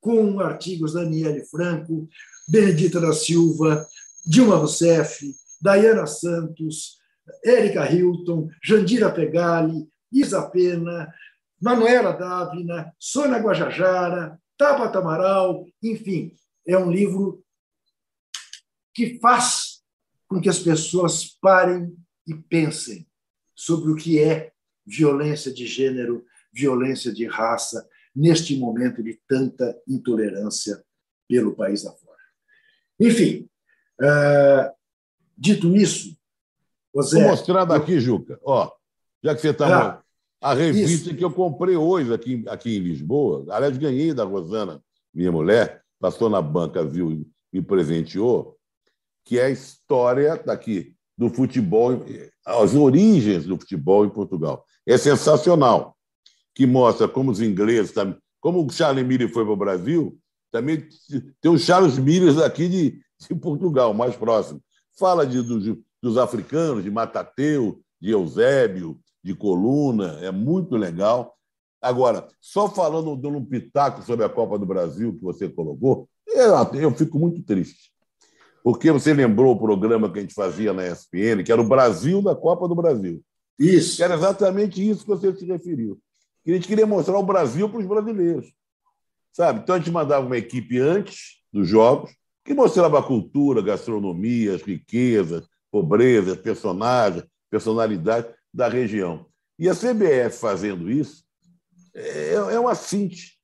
com 0.00 0.40
artigos 0.40 0.92
da 0.92 1.02
Daniele 1.02 1.44
Franco, 1.46 2.08
Benedita 2.48 3.00
da 3.00 3.12
Silva, 3.12 3.86
Dilma 4.26 4.56
Rousseff, 4.56 5.24
Dayana 5.62 6.06
Santos, 6.06 6.98
Érica 7.44 7.90
Hilton, 7.90 8.48
Jandira 8.62 9.10
Pegali, 9.10 9.88
Isa 10.12 10.42
Pena, 10.50 11.12
Manuela 11.60 12.12
Dávila, 12.12 12.92
Sônia 12.98 13.38
Guajajara, 13.38 14.38
Tabata 14.58 14.98
Amaral, 14.98 15.64
enfim, 15.82 16.32
é 16.66 16.76
um 16.76 16.90
livro 16.90 17.43
que 18.94 19.18
faz 19.18 19.82
com 20.28 20.40
que 20.40 20.48
as 20.48 20.58
pessoas 20.58 21.36
parem 21.40 21.94
e 22.26 22.34
pensem 22.34 23.06
sobre 23.54 23.90
o 23.90 23.96
que 23.96 24.18
é 24.18 24.52
violência 24.86 25.52
de 25.52 25.66
gênero, 25.66 26.24
violência 26.52 27.12
de 27.12 27.26
raça, 27.26 27.86
neste 28.14 28.56
momento 28.56 29.02
de 29.02 29.20
tanta 29.28 29.76
intolerância 29.88 30.82
pelo 31.28 31.54
país 31.54 31.84
afora. 31.84 32.20
Enfim, 33.00 33.48
uh, 34.00 34.72
dito 35.36 35.74
isso, 35.74 36.16
José, 36.94 37.20
Vou 37.20 37.30
mostrar 37.30 37.64
daqui, 37.64 37.98
Juca. 37.98 38.38
Ó, 38.44 38.70
já 39.22 39.34
que 39.34 39.40
você 39.40 39.50
está. 39.50 39.88
Ah, 39.88 40.04
a 40.40 40.54
revista 40.54 41.08
isso. 41.08 41.16
que 41.16 41.24
eu 41.24 41.32
comprei 41.32 41.74
hoje 41.74 42.12
aqui, 42.12 42.44
aqui 42.48 42.76
em 42.76 42.80
Lisboa, 42.80 43.46
aliás, 43.48 43.76
ganhei 43.78 44.12
da 44.12 44.24
Rosana, 44.24 44.80
minha 45.12 45.32
mulher, 45.32 45.82
passou 45.98 46.28
na 46.28 46.42
banca, 46.42 46.84
viu 46.84 47.10
e 47.10 47.26
me 47.52 47.62
presenteou, 47.62 48.53
que 49.24 49.38
é 49.38 49.46
a 49.46 49.50
história 49.50 50.36
daqui 50.44 50.94
do 51.16 51.30
futebol, 51.30 52.04
as 52.44 52.74
origens 52.74 53.46
do 53.46 53.58
futebol 53.58 54.04
em 54.04 54.10
Portugal. 54.10 54.64
É 54.86 54.98
sensacional, 54.98 55.96
que 56.54 56.66
mostra 56.66 57.08
como 57.08 57.30
os 57.30 57.40
ingleses, 57.40 57.94
como 58.40 58.64
o 58.64 58.70
Charles 58.70 59.06
Miller 59.06 59.32
foi 59.32 59.44
para 59.44 59.52
o 59.52 59.56
Brasil, 59.56 60.18
também 60.52 60.86
tem 61.40 61.50
o 61.50 61.58
Charles 61.58 61.98
Miller 61.98 62.44
aqui 62.44 62.68
de, 62.68 63.00
de 63.28 63.34
Portugal, 63.34 63.94
mais 63.94 64.14
próximo. 64.14 64.60
Fala 64.98 65.26
de, 65.26 65.42
dos, 65.42 65.76
dos 66.02 66.18
africanos, 66.18 66.84
de 66.84 66.90
Matateu, 66.90 67.80
de 68.00 68.10
Eusébio, 68.10 69.00
de 69.22 69.34
Coluna, 69.34 70.18
é 70.20 70.30
muito 70.30 70.76
legal. 70.76 71.34
Agora, 71.80 72.28
só 72.40 72.68
falando, 72.68 73.16
dando 73.16 73.38
um 73.38 73.44
pitaco 73.44 74.02
sobre 74.02 74.24
a 74.24 74.28
Copa 74.28 74.58
do 74.58 74.66
Brasil 74.66 75.14
que 75.14 75.22
você 75.22 75.48
colocou, 75.48 76.08
eu, 76.26 76.54
eu 76.74 76.90
fico 76.92 77.18
muito 77.18 77.42
triste. 77.42 77.93
Porque 78.64 78.90
você 78.90 79.12
lembrou 79.12 79.52
o 79.54 79.58
programa 79.58 80.10
que 80.10 80.18
a 80.18 80.22
gente 80.22 80.32
fazia 80.32 80.72
na 80.72 80.88
ESPN, 80.88 81.44
que 81.44 81.52
era 81.52 81.60
o 81.60 81.68
Brasil 81.68 82.22
da 82.22 82.34
Copa 82.34 82.66
do 82.66 82.74
Brasil. 82.74 83.22
Isso. 83.58 83.98
Que 83.98 84.02
era 84.02 84.14
exatamente 84.14 84.88
isso 84.88 85.02
que 85.02 85.10
você 85.10 85.34
se 85.34 85.44
referiu. 85.44 86.00
Que 86.42 86.50
a 86.50 86.54
gente 86.54 86.66
queria 86.66 86.86
mostrar 86.86 87.18
o 87.18 87.22
Brasil 87.22 87.68
para 87.68 87.78
os 87.78 87.86
brasileiros. 87.86 88.50
Sabe? 89.34 89.60
Então 89.60 89.74
a 89.74 89.78
gente 89.78 89.90
mandava 89.90 90.24
uma 90.24 90.38
equipe 90.38 90.78
antes 90.78 91.42
dos 91.52 91.68
jogos, 91.68 92.10
que 92.42 92.54
mostrava 92.54 92.98
a 92.98 93.02
cultura, 93.02 93.60
a 93.60 93.64
gastronomia, 93.64 94.54
as 94.54 94.62
riquezas, 94.62 95.46
pobreza, 95.70 96.34
personagens, 96.34 97.26
personalidade 97.50 98.28
da 98.52 98.66
região. 98.66 99.26
E 99.58 99.68
a 99.68 99.74
CBF 99.74 100.38
fazendo 100.38 100.90
isso 100.90 101.22
é, 101.94 102.32
é 102.32 102.58
uma 102.58 102.74
síntese. 102.74 103.34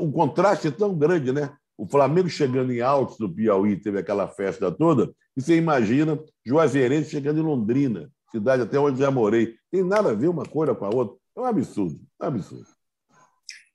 O 0.00 0.12
contraste 0.12 0.68
é 0.68 0.70
tão 0.70 0.96
grande, 0.96 1.32
né? 1.32 1.57
O 1.78 1.86
Flamengo 1.86 2.28
chegando 2.28 2.72
em 2.72 2.80
Altos 2.80 3.16
do 3.16 3.32
Piauí, 3.32 3.80
teve 3.80 4.00
aquela 4.00 4.26
festa 4.26 4.70
toda, 4.72 5.12
e 5.36 5.40
você 5.40 5.56
imagina 5.56 6.18
Juazeirense 6.44 7.10
chegando 7.10 7.38
em 7.38 7.44
Londrina, 7.44 8.10
cidade 8.32 8.62
até 8.62 8.78
onde 8.80 8.98
já 8.98 9.12
morei. 9.12 9.54
Tem 9.70 9.84
nada 9.84 10.10
a 10.10 10.14
ver 10.14 10.26
uma 10.26 10.44
coisa 10.44 10.74
com 10.74 10.84
a 10.84 10.90
outra. 10.92 11.16
É 11.36 11.40
um 11.40 11.44
absurdo, 11.44 12.00
é 12.20 12.24
um 12.24 12.28
absurdo. 12.28 12.66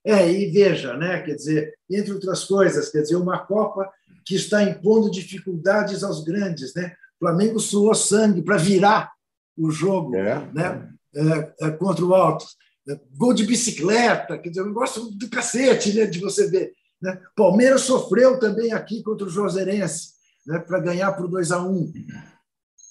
É, 0.06 0.30
e 0.30 0.52
veja, 0.52 0.98
né, 0.98 1.22
quer 1.22 1.36
dizer, 1.36 1.74
entre 1.90 2.12
outras 2.12 2.44
coisas, 2.44 2.90
quer 2.90 3.04
dizer, 3.04 3.16
uma 3.16 3.40
Copa 3.40 3.90
que 4.26 4.36
está 4.36 4.62
impondo 4.62 5.10
dificuldades 5.10 6.04
aos 6.04 6.24
grandes, 6.26 6.74
né? 6.76 6.94
O 7.16 7.26
Flamengo 7.26 7.58
suou 7.60 7.96
sangue 7.96 8.42
para 8.42 8.58
virar 8.58 9.14
o 9.58 9.72
jogo, 9.72 10.14
é. 10.16 10.46
né, 10.54 10.90
é, 11.16 11.68
é, 11.68 11.72
contra 11.72 12.04
o 12.04 12.14
Altos. 12.14 12.58
É, 12.90 13.00
gol 13.16 13.34
de 13.34 13.46
bicicleta, 13.46 14.38
quer 14.38 14.50
dizer, 14.50 14.64
um 14.64 14.68
negócio 14.68 15.10
do 15.12 15.30
cacete, 15.30 15.94
né, 15.94 16.06
de 16.06 16.20
você 16.20 16.50
ver. 16.50 16.74
Né? 17.04 17.22
Palmeiras 17.36 17.82
sofreu 17.82 18.40
também 18.40 18.74
aqui 18.74 19.04
contra 19.04 19.28
o 19.28 19.30
Joserense, 19.30 20.14
né, 20.48 20.58
para 20.58 20.80
ganhar 20.80 21.12
por 21.12 21.28
2 21.28 21.52
a 21.52 21.62
1 21.62 21.70
um. 21.70 21.94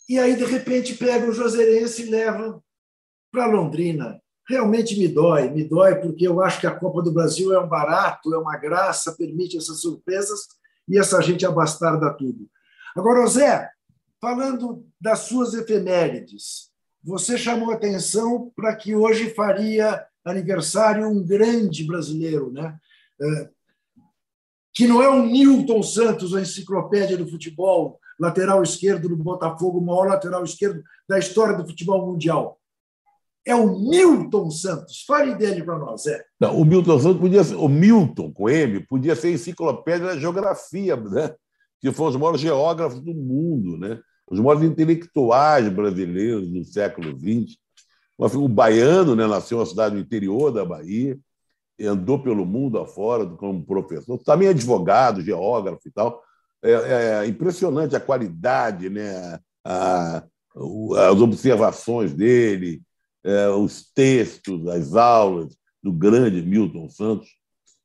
E 0.09 0.19
aí, 0.19 0.37
de 0.37 0.45
repente, 0.45 0.95
pega 0.95 1.27
o 1.29 1.33
Joserense 1.33 2.03
e 2.03 2.11
leva 2.11 2.63
para 3.33 3.47
Londrina 3.47 4.23
realmente 4.49 4.99
me 4.99 5.09
dói, 5.09 5.51
me 5.51 5.65
dói 5.65 5.95
porque 5.97 6.27
eu 6.27 6.43
acho 6.43 6.61
que 6.61 6.67
a 6.67 6.75
Copa 6.75 7.03
do 7.03 7.13
Brasil 7.13 7.53
é 7.53 7.61
um 7.61 7.69
barato, 7.69 8.35
é 8.35 8.39
uma 8.39 8.57
graça, 8.57 9.13
permite 9.17 9.57
essas 9.57 9.81
surpresas 9.81 10.41
e 10.89 10.99
essa 10.99 11.21
gente 11.21 11.47
abastarda 11.47 12.13
tudo. 12.13 12.49
Agora, 12.95 13.27
Zé, 13.27 13.71
falando 14.21 14.87
das 15.01 15.21
suas 15.21 15.55
efemérides, 15.55 16.71
você 17.03 17.39
chamou 17.39 17.73
atenção 17.73 18.53
para 18.55 18.75
que 18.77 18.95
hoje 18.95 19.31
faria 19.31 20.05
aniversário 20.25 21.09
um 21.09 21.25
grande 21.25 21.85
brasileiro, 21.85 22.53
né? 22.53 22.77
Que 24.75 24.87
não 24.87 25.03
é 25.03 25.09
o 25.09 25.27
Newton 25.27 25.83
Santos, 25.83 26.35
a 26.35 26.41
enciclopédia 26.41 27.17
do 27.17 27.29
futebol, 27.29 27.99
lateral 28.19 28.63
esquerdo 28.63 29.09
do 29.09 29.17
Botafogo, 29.17 29.79
o 29.79 29.85
maior 29.85 30.09
lateral 30.09 30.45
esquerdo 30.45 30.83
da 31.09 31.19
história 31.19 31.57
do 31.57 31.67
futebol 31.67 32.07
mundial 32.07 32.59
é 33.45 33.55
o 33.55 33.79
Milton 33.79 34.51
Santos. 34.51 35.05
Fale 35.07 35.35
dele 35.35 35.63
para 35.63 35.79
nós, 35.79 36.07
é. 36.07 36.25
Não, 36.41 36.57
o 36.57 36.65
Milton 36.65 36.99
Santos 36.99 37.21
podia 37.21 37.45
ser, 37.45 37.57
o 37.57 37.69
Milton 37.69 38.33
com 38.33 38.49
M 38.49 38.81
podia 38.87 39.17
ser 39.17 39.33
enciclopédia 39.33 40.09
da 40.09 40.19
geografia, 40.19 40.97
né? 40.97 41.35
Que 41.81 41.91
foram 41.91 42.11
os 42.11 42.17
maiores 42.17 42.41
geógrafos 42.41 43.01
do 43.01 43.13
mundo, 43.13 43.77
né? 43.77 44.01
Os 44.31 44.39
maiores 44.39 44.63
intelectuais 44.63 45.69
brasileiros 45.69 46.49
do 46.49 46.65
século 46.65 47.19
XX. 47.19 47.57
O 48.19 48.49
baiano, 48.49 49.17
né, 49.17 49.27
nasceu 49.27 49.59
na 49.59 49.67
cidade 49.67 49.97
do 49.97 50.01
interior 50.01 50.53
da 50.53 50.65
Bahia, 50.65 51.19
andou 51.87 52.19
pelo 52.19 52.47
mundo 52.47 52.79
afora 52.79 53.27
como 53.27 53.65
professor, 53.65 54.19
também 54.19 54.49
advogado, 54.49 55.23
geógrafo 55.23 55.87
e 55.87 55.91
tal. 55.91 56.23
É, 56.63 57.23
é 57.23 57.27
impressionante 57.27 57.97
a 57.97 58.01
qualidade, 58.01 58.89
né? 58.89 59.39
A, 59.65 60.25
as 60.55 61.21
observações 61.21 62.13
dele, 62.13 62.83
é, 63.25 63.49
os 63.49 63.91
textos, 63.93 64.67
as 64.69 64.95
aulas 64.95 65.57
do 65.83 65.93
grande 65.93 66.43
Milton 66.43 66.89
Santos. 66.89 67.29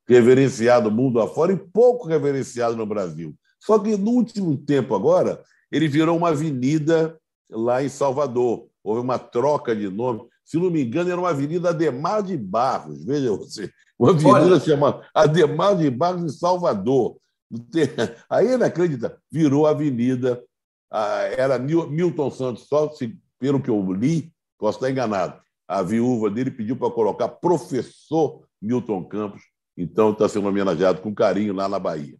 reverenciado 0.07 0.91
mundo 0.91 1.19
afora 1.19 1.51
e 1.51 1.57
pouco 1.57 2.07
reverenciado 2.07 2.75
no 2.75 2.86
Brasil. 2.86 3.36
Só 3.60 3.79
que 3.79 3.97
no 3.97 4.12
último 4.12 4.55
tempo 4.57 4.95
agora, 4.95 5.43
ele 5.71 5.88
virou 5.88 6.15
uma 6.15 6.29
avenida 6.29 7.17
lá 7.49 7.83
em 7.83 7.89
Salvador. 7.89 8.67
Houve 8.83 9.01
uma 9.01 9.19
troca 9.19 9.75
de 9.75 9.89
nome. 9.89 10.21
Se 10.47 10.55
não 10.57 10.71
me 10.71 10.81
engano, 10.81 11.12
era 11.12 11.19
uma 11.19 11.31
avenida 11.31 11.71
Ademar 11.71 12.23
de 12.23 12.38
Barros. 12.38 13.03
Veja 13.03 13.36
você, 13.36 13.69
uma 13.99 14.12
avenida 14.12 14.39
Olha. 14.39 14.60
chamada 14.62 15.05
Ademar 15.13 15.75
de 15.75 15.89
Barros 15.89 16.23
em 16.23 16.29
Salvador. 16.29 17.17
Aí 18.29 18.47
ele 18.47 18.63
acredita, 18.63 19.17
virou 19.29 19.67
avenida. 19.67 20.41
Era 21.38 21.60
Milton 21.60 22.31
Santos, 22.31 22.65
só 22.65 22.89
se, 22.93 23.19
pelo 23.38 23.62
que 23.62 23.69
eu 23.69 23.91
li, 23.91 24.31
posso 24.57 24.77
estar 24.77 24.89
enganado. 24.89 25.38
A 25.67 25.83
viúva 25.83 26.29
dele 26.29 26.49
pediu 26.49 26.77
para 26.77 26.91
colocar 26.91 27.27
professor 27.27 28.41
Milton 28.62 29.03
Campos, 29.03 29.41
então 29.75 30.12
está 30.12 30.29
sendo 30.29 30.47
homenageado 30.47 31.01
com 31.01 31.13
carinho 31.13 31.53
lá 31.53 31.67
na 31.67 31.77
Bahia. 31.77 32.17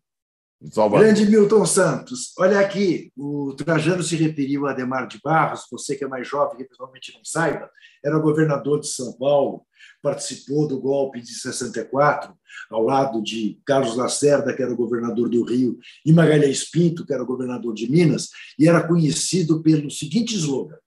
Grande 0.60 1.26
Milton 1.28 1.66
Santos. 1.66 2.34
Olha 2.40 2.60
aqui, 2.60 3.12
o 3.16 3.54
Trajano 3.54 4.02
se 4.02 4.16
referiu 4.16 4.66
a 4.66 4.72
Ademar 4.72 5.08
de 5.08 5.20
Barros, 5.24 5.68
você 5.72 5.96
que 5.96 6.04
é 6.04 6.08
mais 6.08 6.28
jovem, 6.28 6.58
que 6.58 6.64
eventualmente 6.64 7.14
não 7.14 7.24
saiba, 7.24 7.70
era 8.04 8.18
governador 8.18 8.80
de 8.80 8.88
São 8.88 9.14
Paulo, 9.14 9.66
participou 10.02 10.68
do 10.68 10.80
golpe 10.80 11.22
de 11.22 11.34
64, 11.34 12.36
ao 12.72 12.82
lado 12.82 13.22
de 13.22 13.62
Carlos 13.66 13.96
Lacerda, 13.96 14.56
que 14.56 14.64
era 14.64 14.74
governador 14.74 15.30
do 15.30 15.44
Rio, 15.44 15.78
e 16.04 16.12
Magalhães 16.12 16.70
Pinto, 16.70 17.06
que 17.06 17.14
era 17.14 17.24
governador 17.24 17.74
de 17.74 17.90
Minas, 17.90 18.30
e 18.58 18.68
era 18.68 18.86
conhecido 18.88 19.62
pelo 19.62 19.92
seguinte 19.92 20.36
slogan: 20.36 20.78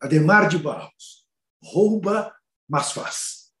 Ademar 0.00 0.48
de 0.48 0.58
Barros, 0.58 1.26
rouba, 1.62 2.34
mas 2.66 2.92
faz. 2.92 3.52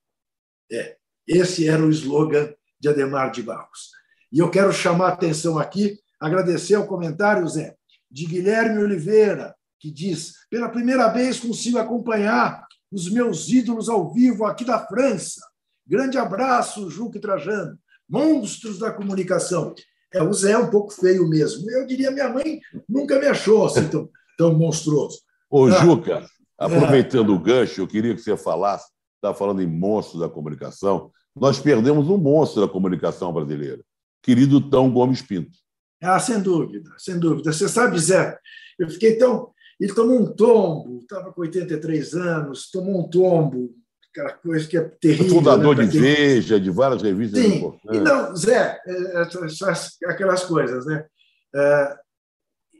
É, 0.72 0.96
esse 1.26 1.68
era 1.68 1.84
o 1.84 1.90
slogan 1.90 2.54
de 2.80 2.88
Ademar 2.88 3.30
de 3.30 3.42
Barros. 3.42 3.97
E 4.30 4.38
eu 4.38 4.50
quero 4.50 4.72
chamar 4.72 5.06
a 5.06 5.12
atenção 5.12 5.58
aqui, 5.58 5.98
agradecer 6.20 6.74
ao 6.74 6.86
comentário, 6.86 7.48
Zé, 7.48 7.74
de 8.10 8.26
Guilherme 8.26 8.82
Oliveira, 8.82 9.54
que 9.80 9.90
diz: 9.90 10.34
pela 10.50 10.68
primeira 10.68 11.08
vez 11.08 11.40
consigo 11.40 11.78
acompanhar 11.78 12.66
os 12.92 13.10
meus 13.10 13.48
ídolos 13.48 13.88
ao 13.88 14.12
vivo 14.12 14.44
aqui 14.44 14.64
da 14.64 14.78
França. 14.86 15.40
Grande 15.86 16.18
abraço, 16.18 16.90
Juca 16.90 17.18
Trajano, 17.18 17.78
monstros 18.08 18.78
da 18.78 18.90
comunicação. 18.90 19.74
É, 20.12 20.22
o 20.22 20.32
Zé 20.32 20.52
é 20.52 20.58
um 20.58 20.70
pouco 20.70 20.92
feio 20.92 21.26
mesmo. 21.28 21.70
Eu 21.70 21.86
diria, 21.86 22.10
minha 22.10 22.28
mãe 22.28 22.60
nunca 22.88 23.18
me 23.18 23.26
achou 23.26 23.66
assim 23.66 23.88
tão, 23.88 24.08
tão 24.36 24.54
monstruoso. 24.54 25.20
Ô, 25.50 25.66
ah, 25.66 25.70
Juca, 25.70 26.26
aproveitando 26.58 27.32
é. 27.32 27.34
o 27.34 27.38
gancho, 27.38 27.80
eu 27.80 27.88
queria 27.88 28.14
que 28.14 28.20
você 28.20 28.36
falasse, 28.36 28.90
está 29.16 29.32
falando 29.32 29.62
em 29.62 29.66
monstros 29.66 30.20
da 30.20 30.28
comunicação, 30.28 31.10
nós 31.34 31.58
perdemos 31.58 32.08
um 32.08 32.18
monstro 32.18 32.62
da 32.62 32.68
comunicação 32.68 33.32
brasileira 33.32 33.82
querido 34.22 34.60
Tão 34.70 34.90
Gomes 34.90 35.22
Pinto. 35.22 35.58
Ah, 36.02 36.20
sem 36.20 36.40
dúvida, 36.40 36.90
sem 36.96 37.18
dúvida. 37.18 37.52
Você 37.52 37.68
sabe, 37.68 37.98
Zé, 37.98 38.38
eu 38.78 38.88
fiquei 38.88 39.16
tão. 39.16 39.52
Ele 39.80 39.92
tomou 39.92 40.20
um 40.20 40.32
tombo, 40.32 41.00
estava 41.00 41.32
com 41.32 41.40
83 41.40 42.14
anos, 42.14 42.70
tomou 42.70 43.00
um 43.00 43.08
tombo, 43.08 43.74
aquela 44.10 44.32
coisa 44.32 44.66
que 44.66 44.76
é 44.76 44.82
terrível. 44.82 45.36
Fundador 45.36 45.76
né, 45.76 45.86
de 45.86 45.98
Veja, 45.98 46.60
de 46.60 46.70
várias 46.70 47.02
revistas 47.02 47.40
Sim. 47.40 47.56
importantes. 47.56 48.00
E 48.00 48.02
não, 48.02 48.36
Zé, 48.36 48.80
é, 48.86 49.22
é, 49.22 50.10
aquelas 50.10 50.44
coisas, 50.44 50.86
né? 50.86 51.06
É, 51.54 51.96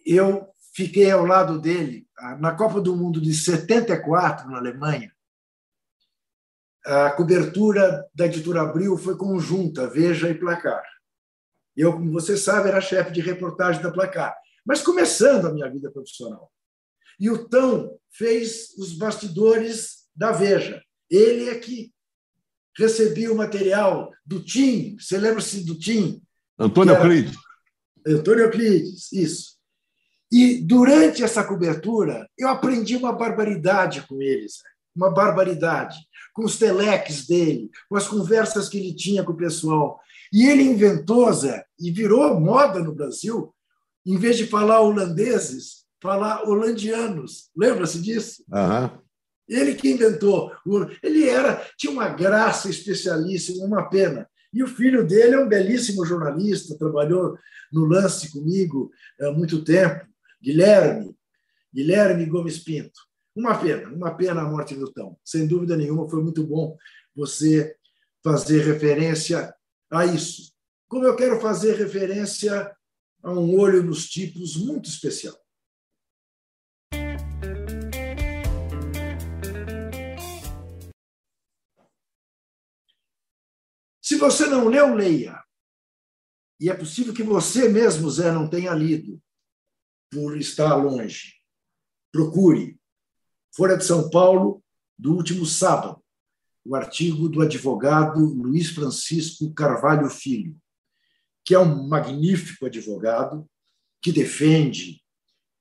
eu 0.06 0.46
fiquei 0.74 1.10
ao 1.10 1.26
lado 1.26 1.60
dele 1.60 2.06
na 2.40 2.52
Copa 2.52 2.80
do 2.80 2.96
Mundo 2.96 3.20
de 3.20 3.32
74, 3.32 4.48
na 4.50 4.58
Alemanha. 4.58 5.12
A 6.84 7.10
cobertura 7.10 8.06
da 8.14 8.26
editora 8.26 8.62
Abril 8.62 8.96
foi 8.96 9.16
conjunta, 9.16 9.88
Veja 9.88 10.28
e 10.30 10.34
Placar. 10.34 10.82
Eu, 11.78 11.92
como 11.92 12.10
você 12.10 12.36
sabe, 12.36 12.68
era 12.68 12.80
chefe 12.80 13.12
de 13.12 13.20
reportagem 13.20 13.80
da 13.80 13.92
Placar, 13.92 14.36
mas 14.66 14.82
começando 14.82 15.46
a 15.46 15.52
minha 15.52 15.70
vida 15.70 15.92
profissional. 15.92 16.50
E 17.20 17.30
o 17.30 17.46
Tão 17.46 17.96
fez 18.10 18.76
os 18.76 18.92
bastidores 18.92 20.08
da 20.14 20.32
Veja. 20.32 20.82
Ele 21.08 21.48
é 21.48 21.54
que 21.54 21.92
recebia 22.76 23.32
o 23.32 23.36
material 23.36 24.12
do 24.26 24.42
Tim. 24.42 24.96
Você 24.98 25.18
lembra-se 25.18 25.64
do 25.64 25.78
Tim? 25.78 26.20
Antônio 26.58 26.94
Euclides. 26.94 27.36
Antônio 28.04 28.44
Euclides, 28.46 29.12
isso. 29.12 29.56
E 30.32 30.60
durante 30.60 31.22
essa 31.22 31.44
cobertura, 31.44 32.28
eu 32.36 32.48
aprendi 32.48 32.96
uma 32.96 33.12
barbaridade 33.12 34.04
com 34.08 34.20
eles, 34.20 34.62
uma 34.94 35.10
barbaridade, 35.10 35.96
com 36.34 36.44
os 36.44 36.58
teleques 36.58 37.24
dele, 37.26 37.70
com 37.88 37.96
as 37.96 38.08
conversas 38.08 38.68
que 38.68 38.78
ele 38.78 38.94
tinha 38.94 39.22
com 39.22 39.32
o 39.32 39.36
pessoal. 39.36 40.00
E 40.32 40.46
ele 40.46 40.62
inventou, 40.62 41.32
Zé, 41.32 41.64
e 41.78 41.90
virou 41.90 42.38
moda 42.38 42.80
no 42.80 42.94
Brasil, 42.94 43.54
em 44.06 44.16
vez 44.16 44.36
de 44.36 44.46
falar 44.46 44.80
holandeses, 44.80 45.84
falar 46.00 46.42
holandianos. 46.48 47.50
Lembra-se 47.56 48.00
disso? 48.00 48.44
Uhum. 48.48 48.98
Ele 49.48 49.74
que 49.74 49.90
inventou. 49.90 50.52
Ele 51.02 51.28
era 51.28 51.64
tinha 51.76 51.92
uma 51.92 52.08
graça 52.08 52.68
especialíssima, 52.68 53.64
uma 53.64 53.88
pena. 53.88 54.28
E 54.52 54.62
o 54.62 54.66
filho 54.66 55.06
dele 55.06 55.34
é 55.34 55.40
um 55.40 55.48
belíssimo 55.48 56.04
jornalista, 56.04 56.78
trabalhou 56.78 57.36
no 57.72 57.84
lance 57.84 58.30
comigo 58.30 58.90
há 59.20 59.30
muito 59.30 59.62
tempo, 59.62 60.06
Guilherme, 60.42 61.14
Guilherme 61.72 62.26
Gomes 62.26 62.58
Pinto. 62.58 62.98
Uma 63.36 63.56
pena, 63.56 63.88
uma 63.88 64.14
pena 64.14 64.42
a 64.42 64.48
morte 64.48 64.74
do 64.74 64.90
Tão. 64.90 65.16
Sem 65.24 65.46
dúvida 65.46 65.76
nenhuma, 65.76 66.08
foi 66.08 66.22
muito 66.22 66.44
bom 66.44 66.76
você 67.14 67.76
fazer 68.24 68.64
referência 68.64 69.54
a 69.90 70.04
isso. 70.04 70.52
Como 70.88 71.04
eu 71.04 71.16
quero 71.16 71.40
fazer 71.40 71.76
referência 71.76 72.74
a 73.22 73.32
um 73.32 73.58
olho 73.58 73.82
nos 73.82 74.08
tipos 74.08 74.56
muito 74.56 74.88
especial. 74.88 75.36
Se 84.02 84.16
você 84.16 84.46
não 84.46 84.68
leu, 84.68 84.94
leia. 84.94 85.42
E 86.60 86.70
é 86.70 86.74
possível 86.74 87.12
que 87.12 87.22
você 87.22 87.68
mesmo, 87.68 88.10
Zé, 88.10 88.32
não 88.32 88.48
tenha 88.48 88.72
lido, 88.74 89.22
por 90.10 90.36
estar 90.38 90.74
longe. 90.74 91.34
Procure. 92.10 92.80
Folha 93.54 93.76
de 93.76 93.84
São 93.84 94.08
Paulo, 94.10 94.64
do 94.98 95.14
último 95.14 95.44
sábado 95.44 96.02
o 96.68 96.74
artigo 96.74 97.30
do 97.30 97.40
advogado 97.40 98.20
Luiz 98.20 98.68
Francisco 98.68 99.50
Carvalho 99.54 100.10
Filho, 100.10 100.54
que 101.42 101.54
é 101.54 101.58
um 101.58 101.88
magnífico 101.88 102.66
advogado 102.66 103.48
que 104.02 104.12
defende 104.12 105.02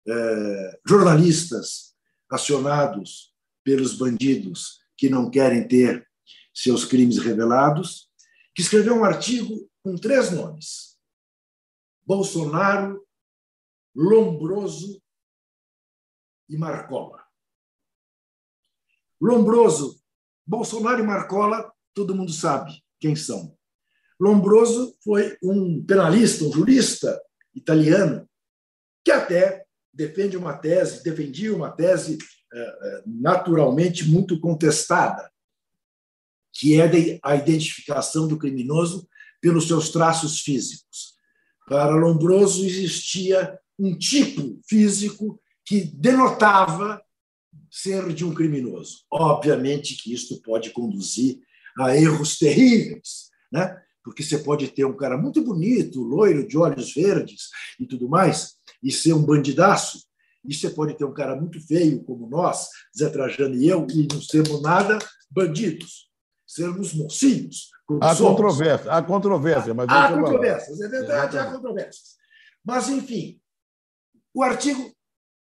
eh, 0.05 0.79
jornalistas 0.85 1.95
acionados 2.29 3.33
pelos 3.63 3.97
bandidos 3.97 4.81
que 4.97 5.09
não 5.09 5.31
querem 5.31 5.65
ter 5.65 6.05
seus 6.53 6.83
crimes 6.83 7.19
revelados, 7.19 8.11
que 8.53 8.61
escreveu 8.61 8.95
um 8.95 9.05
artigo 9.05 9.71
com 9.81 9.95
três 9.95 10.29
nomes: 10.31 10.99
Bolsonaro, 12.05 13.01
Lombroso 13.95 15.01
e 16.49 16.57
Marcola. 16.57 17.25
Lombroso 19.21 19.96
Bolsonaro 20.47 21.03
e 21.03 21.05
Marcola, 21.05 21.69
todo 21.93 22.15
mundo 22.15 22.31
sabe 22.31 22.81
quem 22.99 23.15
são. 23.15 23.55
Lombroso 24.19 24.95
foi 25.03 25.37
um 25.43 25.83
penalista, 25.85 26.45
um 26.45 26.51
jurista 26.51 27.21
italiano, 27.53 28.27
que 29.03 29.11
até 29.11 29.65
defende 29.93 30.37
uma 30.37 30.57
tese, 30.57 31.03
defendia 31.03 31.53
uma 31.53 31.71
tese 31.71 32.17
eh, 32.53 32.77
eh, 32.81 33.03
naturalmente 33.05 34.07
muito 34.07 34.39
contestada, 34.39 35.29
que 36.53 36.79
é 36.79 37.19
a 37.21 37.35
identificação 37.35 38.27
do 38.27 38.37
criminoso 38.37 39.07
pelos 39.41 39.67
seus 39.67 39.89
traços 39.89 40.39
físicos. 40.39 41.15
Para 41.67 41.95
Lombroso 41.95 42.65
existia 42.65 43.59
um 43.77 43.95
tipo 43.97 44.59
físico 44.67 45.39
que 45.65 45.81
denotava 45.81 47.01
ser 47.69 48.13
de 48.13 48.25
um 48.25 48.33
criminoso. 48.33 49.05
Obviamente 49.11 49.95
que 49.95 50.13
isto 50.13 50.41
pode 50.41 50.71
conduzir 50.71 51.39
a 51.79 51.95
erros 51.95 52.37
terríveis, 52.37 53.29
né? 53.51 53.81
porque 54.07 54.23
você 54.23 54.37
pode 54.37 54.69
ter 54.69 54.85
um 54.85 54.95
cara 54.95 55.17
muito 55.17 55.43
bonito, 55.43 56.01
loiro, 56.01 56.47
de 56.47 56.57
olhos 56.57 56.93
verdes 56.93 57.49
e 57.77 57.85
tudo 57.85 58.07
mais, 58.07 58.53
e 58.81 58.89
ser 58.89 59.11
um 59.11 59.21
bandidaço, 59.21 60.07
e 60.45 60.53
você 60.53 60.69
pode 60.69 60.93
ter 60.93 61.03
um 61.03 61.13
cara 61.13 61.35
muito 61.35 61.59
feio, 61.59 62.01
como 62.05 62.25
nós, 62.25 62.69
Zé 62.97 63.09
Trajano 63.09 63.55
e 63.55 63.67
eu, 63.67 63.85
e 63.89 64.07
não 64.09 64.21
sermos 64.21 64.61
nada 64.61 64.97
bandidos, 65.29 66.09
sermos 66.47 66.93
mocinhos. 66.93 67.69
Há 68.01 68.15
controvérsia, 68.15 68.91
há 68.91 69.01
controvérsia, 69.01 69.73
mas 69.73 69.89
há 69.89 70.13
controvérsias, 70.13 70.79
é 70.79 70.87
verdade, 70.87 71.37
há 71.37 71.51
controvérsias. 71.51 72.15
Mas, 72.63 72.87
enfim, 72.87 73.41
o 74.33 74.41
artigo 74.41 74.89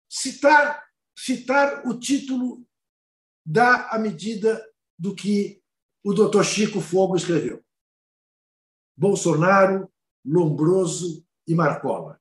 citar 0.09 0.81
citar 1.15 1.85
o 1.87 1.97
título 1.97 2.65
dá 3.45 3.89
a 3.89 3.99
medida 3.99 4.63
do 4.97 5.13
que 5.13 5.61
o 6.03 6.13
doutor 6.13 6.43
Chico 6.43 6.81
Fogo 6.81 7.15
escreveu. 7.15 7.63
Bolsonaro, 8.95 9.89
Lombroso 10.25 11.25
e 11.47 11.55
Marcola. 11.55 12.19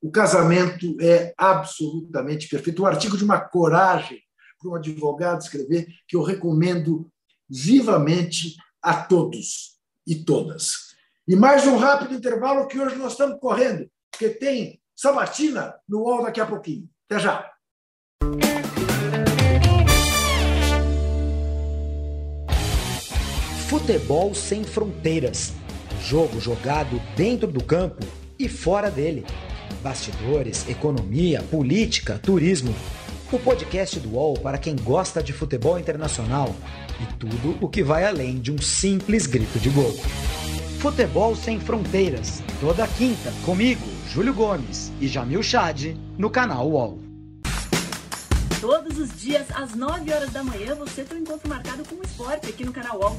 O 0.00 0.10
casamento 0.10 0.96
é 1.00 1.32
absolutamente 1.38 2.48
perfeito. 2.48 2.82
Um 2.82 2.86
artigo 2.86 3.16
de 3.16 3.24
uma 3.24 3.40
coragem 3.40 4.20
para 4.58 4.70
um 4.70 4.74
advogado 4.74 5.40
escrever 5.40 5.86
que 6.08 6.16
eu 6.16 6.22
recomendo 6.22 7.10
vivamente 7.48 8.56
a 8.82 9.04
todos 9.04 9.78
e 10.06 10.24
todas. 10.24 10.92
E 11.26 11.36
mais 11.36 11.66
um 11.66 11.76
rápido 11.76 12.14
intervalo 12.14 12.66
que 12.66 12.80
hoje 12.80 12.96
nós 12.96 13.12
estamos 13.12 13.38
correndo, 13.38 13.88
porque 14.10 14.28
tem 14.28 14.82
sabatina 14.94 15.74
no 15.88 16.00
UOL 16.00 16.24
daqui 16.24 16.40
a 16.40 16.46
pouquinho. 16.46 16.88
Até 17.08 17.20
já! 17.20 17.51
Futebol 23.68 24.34
sem 24.34 24.64
fronteiras. 24.64 25.52
Jogo 26.04 26.40
jogado 26.40 27.00
dentro 27.16 27.46
do 27.46 27.64
campo 27.64 28.06
e 28.38 28.48
fora 28.48 28.90
dele. 28.90 29.24
Bastidores, 29.82 30.68
economia, 30.68 31.42
política, 31.42 32.18
turismo. 32.18 32.74
O 33.32 33.38
podcast 33.38 33.98
do 33.98 34.10
UOL 34.10 34.34
para 34.34 34.58
quem 34.58 34.76
gosta 34.76 35.22
de 35.22 35.32
futebol 35.32 35.78
internacional 35.78 36.54
e 37.00 37.12
tudo 37.14 37.56
o 37.60 37.68
que 37.68 37.82
vai 37.82 38.04
além 38.04 38.38
de 38.38 38.52
um 38.52 38.58
simples 38.58 39.26
grito 39.26 39.58
de 39.58 39.70
gol. 39.70 39.92
Futebol 40.78 41.34
Sem 41.34 41.58
Fronteiras, 41.58 42.42
toda 42.60 42.86
quinta, 42.86 43.32
comigo, 43.44 43.86
Júlio 44.12 44.34
Gomes 44.34 44.92
e 45.00 45.08
Jamil 45.08 45.42
Chad, 45.42 45.94
no 46.18 46.28
canal 46.28 46.68
UOL. 46.70 47.11
Todos 48.62 48.96
os 48.96 49.20
dias, 49.20 49.44
às 49.56 49.74
9 49.74 50.12
horas 50.12 50.30
da 50.30 50.44
manhã, 50.44 50.76
você 50.76 51.02
tem 51.02 51.18
um 51.18 51.22
encontro 51.22 51.48
marcado 51.48 51.82
com 51.84 51.96
o 51.96 52.02
esporte 52.04 52.48
aqui 52.48 52.64
no 52.64 52.72
canal 52.72 52.96
UOL. 52.96 53.18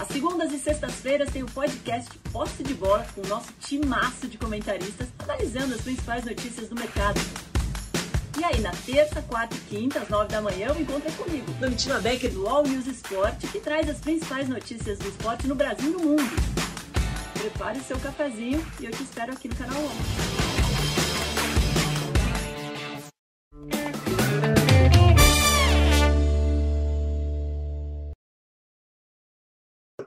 Às 0.00 0.08
segundas 0.08 0.50
e 0.50 0.58
sextas-feiras 0.58 1.30
tem 1.30 1.42
o 1.42 1.46
podcast 1.46 2.10
Posse 2.32 2.62
de 2.62 2.72
Bola 2.72 3.06
com 3.14 3.20
o 3.20 3.26
nosso 3.26 3.52
timaço 3.60 4.26
de 4.26 4.38
comentaristas 4.38 5.08
analisando 5.18 5.74
as 5.74 5.82
principais 5.82 6.24
notícias 6.24 6.70
do 6.70 6.74
mercado. 6.74 7.20
E 8.38 8.42
aí, 8.42 8.62
na 8.62 8.70
terça, 8.70 9.20
quarta 9.20 9.54
e 9.54 9.60
quinta, 9.60 10.00
às 10.00 10.08
nove 10.08 10.28
da 10.30 10.40
manhã, 10.40 10.72
o 10.72 10.80
encontro 10.80 11.06
é 11.06 11.12
comigo, 11.22 11.52
Domitila 11.60 12.00
Becker 12.00 12.32
do 12.32 12.48
All 12.48 12.62
News 12.62 12.86
Esporte, 12.86 13.46
que 13.48 13.60
traz 13.60 13.90
as 13.90 13.98
principais 13.98 14.48
notícias 14.48 14.98
do 14.98 15.06
esporte 15.06 15.46
no 15.46 15.54
Brasil 15.54 15.90
e 15.90 15.92
no 15.92 15.98
mundo. 15.98 16.32
Prepare 17.34 17.78
o 17.78 17.84
seu 17.84 17.98
cafezinho 17.98 18.66
e 18.80 18.86
eu 18.86 18.90
te 18.90 19.02
espero 19.02 19.34
aqui 19.34 19.48
no 19.48 19.54
canal 19.54 19.76
11. 19.76 20.51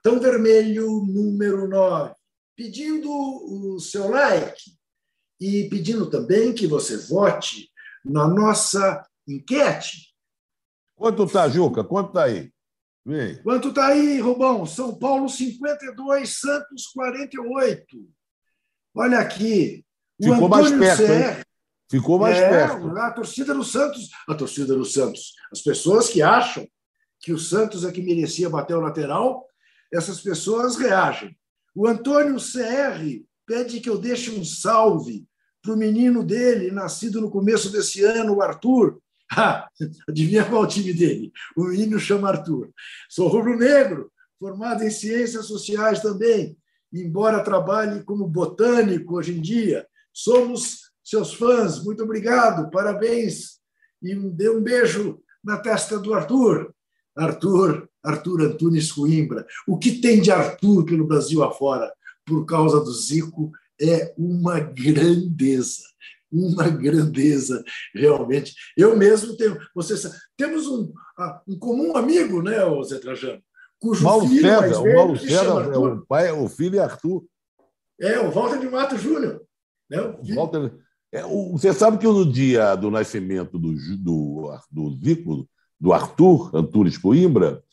Cartão 0.06 0.20
vermelho 0.20 1.04
número 1.04 1.68
9. 1.68 2.14
Pedindo 2.56 3.10
o 3.10 3.80
seu 3.80 4.08
like 4.12 4.62
e 5.42 5.68
pedindo 5.68 6.08
também 6.08 6.54
que 6.54 6.68
você 6.68 6.96
vote 7.08 7.72
na 8.06 8.28
nossa 8.28 9.04
enquete. 9.28 10.14
Quanto 10.96 11.24
está, 11.24 11.50
Juca? 11.50 11.84
Quanto 11.84 12.10
está 12.10 12.26
aí? 12.26 12.52
Vem. 13.04 13.42
Quanto 13.42 13.70
está 13.70 13.88
aí, 13.88 14.20
Rubão? 14.20 14.64
São 14.68 14.94
Paulo 14.96 15.28
52, 15.28 16.38
Santos 16.38 16.86
48. 16.94 17.84
Olha 18.94 19.18
aqui. 19.18 19.84
Ficou 20.22 20.48
mais 20.48 20.70
perto? 20.70 21.48
Ficou 21.90 22.20
mais 22.20 22.38
é, 22.38 22.48
perto. 22.48 22.96
A 22.96 23.12
torcida 23.12 23.56
do 23.56 23.64
Santos, 23.64 24.12
a 24.28 24.36
torcida 24.36 24.76
do 24.76 24.86
Santos, 24.86 25.34
as 25.52 25.62
pessoas 25.62 26.10
que 26.10 26.22
acham 26.22 26.68
que 27.22 27.34
o 27.34 27.40
Santos 27.40 27.84
é 27.84 27.92
que 27.92 28.04
merecia 28.04 28.48
bater 28.48 28.76
o 28.76 28.82
lateral, 28.82 29.44
essas 29.94 30.22
pessoas 30.22 30.76
reagem. 30.76 31.38
O 31.76 31.88
Antônio 31.88 32.36
CR 32.38 33.24
pede 33.46 33.80
que 33.80 33.90
eu 33.90 33.98
deixe 33.98 34.32
um 34.32 34.44
salve 34.44 35.28
para 35.62 35.74
o 35.74 35.78
menino 35.78 36.24
dele, 36.24 36.72
nascido 36.72 37.20
no 37.20 37.30
começo 37.30 37.72
desse 37.72 38.04
ano, 38.04 38.36
o 38.36 38.42
Arthur. 38.42 39.00
Ah, 39.36 39.68
adivinha 40.08 40.46
qual 40.46 40.62
o 40.62 40.68
time 40.68 40.94
dele? 40.94 41.32
O 41.58 41.64
menino 41.64 42.00
chama 42.00 42.30
Arthur. 42.30 42.70
Sou 43.10 43.28
rubro-negro, 43.28 44.12
formado 44.40 44.84
em 44.84 44.92
ciências 44.92 45.48
sociais 45.48 46.00
também, 46.00 46.56
embora 46.94 47.44
trabalhe 47.44 48.04
como 48.04 48.28
botânico 48.28 49.16
hoje 49.16 49.36
em 49.36 49.42
dia. 49.42 49.88
Somos 50.14 50.92
seus 51.04 51.34
fãs, 51.34 51.84
muito 51.84 52.04
obrigado, 52.04 52.70
parabéns. 52.70 53.60
E 54.00 54.14
dê 54.16 54.48
um 54.48 54.62
beijo 54.62 55.20
na 55.44 55.58
testa 55.58 55.98
do 55.98 56.14
Arthur. 56.14 56.75
Arthur, 57.16 57.88
Arthur 58.04 58.42
Antunes 58.42 58.92
Coimbra. 58.92 59.46
O 59.68 59.78
que 59.78 60.00
tem 60.00 60.22
de 60.22 60.32
Arthur 60.32 60.86
pelo 60.86 61.08
Brasil 61.08 61.44
afora 61.44 61.92
por 62.26 62.46
causa 62.46 62.80
do 62.80 62.92
Zico 62.92 63.52
é 63.80 64.14
uma 64.18 64.60
grandeza. 64.60 65.84
Uma 66.32 66.68
grandeza, 66.68 67.64
realmente. 67.94 68.54
Eu 68.76 68.98
mesmo 68.98 69.38
tenho. 69.38 69.58
Você 69.74 69.96
sabe, 69.96 70.16
temos 70.36 70.68
um, 70.68 70.92
um 71.48 71.58
comum 71.58 71.96
amigo, 71.96 72.42
né, 72.42 72.58
Zé 72.84 73.00
Trajano? 73.00 73.42
Cujo 73.80 74.04
Mauro 74.04 74.28
filho 74.28 74.42
César, 74.42 74.62
mais 74.62 74.78
velho, 74.80 74.92
o 74.92 74.96
Mauro 74.96 75.20
César 75.20 75.74
é 75.74 75.78
o 75.78 76.06
pai, 76.06 76.32
o 76.32 76.50
filho 76.50 76.80
é 76.80 76.84
Arthur. 76.84 77.24
É, 78.02 78.20
o 78.20 78.32
Walter 78.32 78.60
de 78.60 78.68
Mato 78.68 78.98
Júnior. 78.98 79.42
Né? 79.90 80.00
Walter, 80.34 80.74
é, 81.12 81.24
o, 81.24 81.52
você 81.52 81.74
sabe 81.74 81.98
que 81.98 82.06
no 82.06 82.30
dia 82.30 82.76
do 82.76 82.90
nascimento 82.90 83.58
do, 83.60 83.74
do, 83.98 84.60
do 84.72 85.00
Zico, 85.02 85.48
do 85.80 85.94
Arthur 85.94 86.56
Antunes 86.56 86.98
Coimbra, 86.98 87.64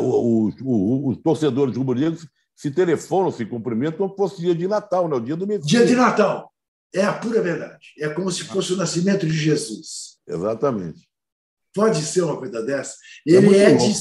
os, 0.00 0.54
os, 0.60 1.16
os 1.16 1.22
torcedores 1.22 1.76
rubro-negros 1.76 2.26
se 2.54 2.70
telefonam, 2.70 3.30
se 3.30 3.44
cumprimentam 3.44 3.98
como 3.98 4.16
fosse 4.16 4.40
dia 4.40 4.54
de 4.54 4.66
Natal, 4.66 5.08
né? 5.08 5.16
o 5.16 5.20
dia 5.20 5.36
do 5.36 5.46
Messias. 5.46 5.66
Dia 5.66 5.86
de 5.86 5.94
Natal. 5.94 6.50
É 6.94 7.04
a 7.04 7.12
pura 7.12 7.42
verdade. 7.42 7.88
É 7.98 8.08
como 8.08 8.30
se 8.30 8.44
fosse 8.44 8.72
o 8.72 8.76
nascimento 8.76 9.26
de 9.26 9.36
Jesus. 9.36 10.16
Exatamente. 10.26 11.06
Pode 11.74 12.00
ser 12.00 12.22
uma 12.22 12.38
coisa 12.38 12.62
dessa. 12.62 12.96
Ele 13.26 13.54
é, 13.54 13.72
é 13.72 13.74
de, 13.74 13.94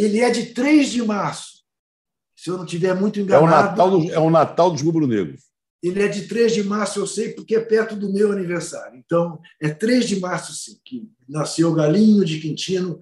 ele 0.00 0.20
é 0.20 0.30
de 0.30 0.46
3 0.46 0.88
de 0.88 1.02
março. 1.02 1.62
Se 2.34 2.48
eu 2.48 2.56
não 2.56 2.64
estiver 2.64 2.94
muito 2.94 3.20
enganado. 3.20 3.44
É 3.44 3.46
o 3.46 3.50
Natal, 3.50 3.90
do, 3.90 4.12
é 4.12 4.18
o 4.18 4.30
Natal 4.30 4.70
dos 4.70 4.80
rubro-negros. 4.80 5.42
Ele 5.84 6.02
é 6.02 6.08
de 6.08 6.26
3 6.26 6.54
de 6.54 6.64
março, 6.64 6.98
eu 6.98 7.06
sei, 7.06 7.34
porque 7.34 7.54
é 7.54 7.60
perto 7.60 7.94
do 7.94 8.10
meu 8.10 8.32
aniversário. 8.32 8.98
Então, 8.98 9.38
é 9.60 9.68
3 9.68 10.08
de 10.08 10.18
março, 10.18 10.54
sim, 10.54 10.80
que 10.82 11.06
nasceu 11.28 11.70
o 11.70 11.74
Galinho 11.74 12.24
de 12.24 12.40
Quintino, 12.40 12.98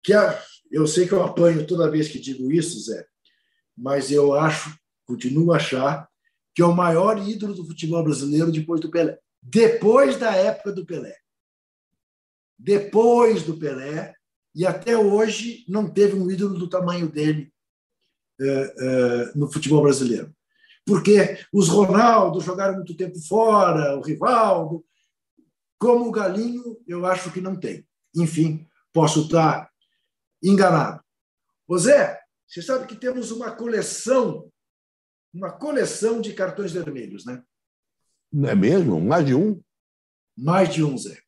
que 0.00 0.12
eu 0.70 0.86
sei 0.86 1.08
que 1.08 1.12
eu 1.12 1.24
apanho 1.24 1.66
toda 1.66 1.90
vez 1.90 2.06
que 2.06 2.20
digo 2.20 2.52
isso, 2.52 2.80
Zé, 2.80 3.04
mas 3.76 4.12
eu 4.12 4.34
acho, 4.34 4.72
continuo 5.04 5.52
a 5.52 5.56
achar, 5.56 6.08
que 6.54 6.62
é 6.62 6.64
o 6.64 6.76
maior 6.76 7.18
ídolo 7.28 7.54
do 7.54 7.66
futebol 7.66 8.04
brasileiro 8.04 8.52
depois 8.52 8.80
do 8.80 8.88
Pelé. 8.88 9.18
Depois 9.42 10.16
da 10.16 10.32
época 10.32 10.70
do 10.70 10.86
Pelé. 10.86 11.16
Depois 12.56 13.42
do 13.42 13.56
Pelé, 13.56 14.14
e 14.54 14.64
até 14.64 14.96
hoje 14.96 15.64
não 15.68 15.90
teve 15.90 16.14
um 16.14 16.30
ídolo 16.30 16.56
do 16.56 16.68
tamanho 16.68 17.08
dele 17.08 17.52
é, 18.40 18.44
é, 18.46 19.32
no 19.34 19.50
futebol 19.50 19.82
brasileiro 19.82 20.32
porque 20.86 21.38
os 21.52 21.68
Ronaldo 21.68 22.40
jogaram 22.40 22.74
muito 22.74 22.96
tempo 22.96 23.18
fora, 23.26 23.96
o 23.96 24.02
Rivaldo. 24.02 24.84
Como 25.78 26.08
o 26.08 26.12
Galinho, 26.12 26.78
eu 26.86 27.06
acho 27.06 27.32
que 27.32 27.40
não 27.40 27.58
tem. 27.58 27.86
Enfim, 28.14 28.66
posso 28.92 29.22
estar 29.22 29.70
enganado. 30.42 31.02
José, 31.68 32.20
você 32.46 32.62
sabe 32.62 32.86
que 32.86 32.96
temos 32.96 33.30
uma 33.30 33.50
coleção, 33.50 34.50
uma 35.32 35.50
coleção 35.50 36.20
de 36.20 36.34
cartões 36.34 36.72
vermelhos, 36.72 37.24
né? 37.24 37.42
Não 38.30 38.50
é 38.50 38.54
mesmo? 38.54 39.00
Mais 39.00 39.24
de 39.24 39.34
um? 39.34 39.62
Mais 40.36 40.72
de 40.72 40.84
um, 40.84 40.98
Zé. 40.98 41.18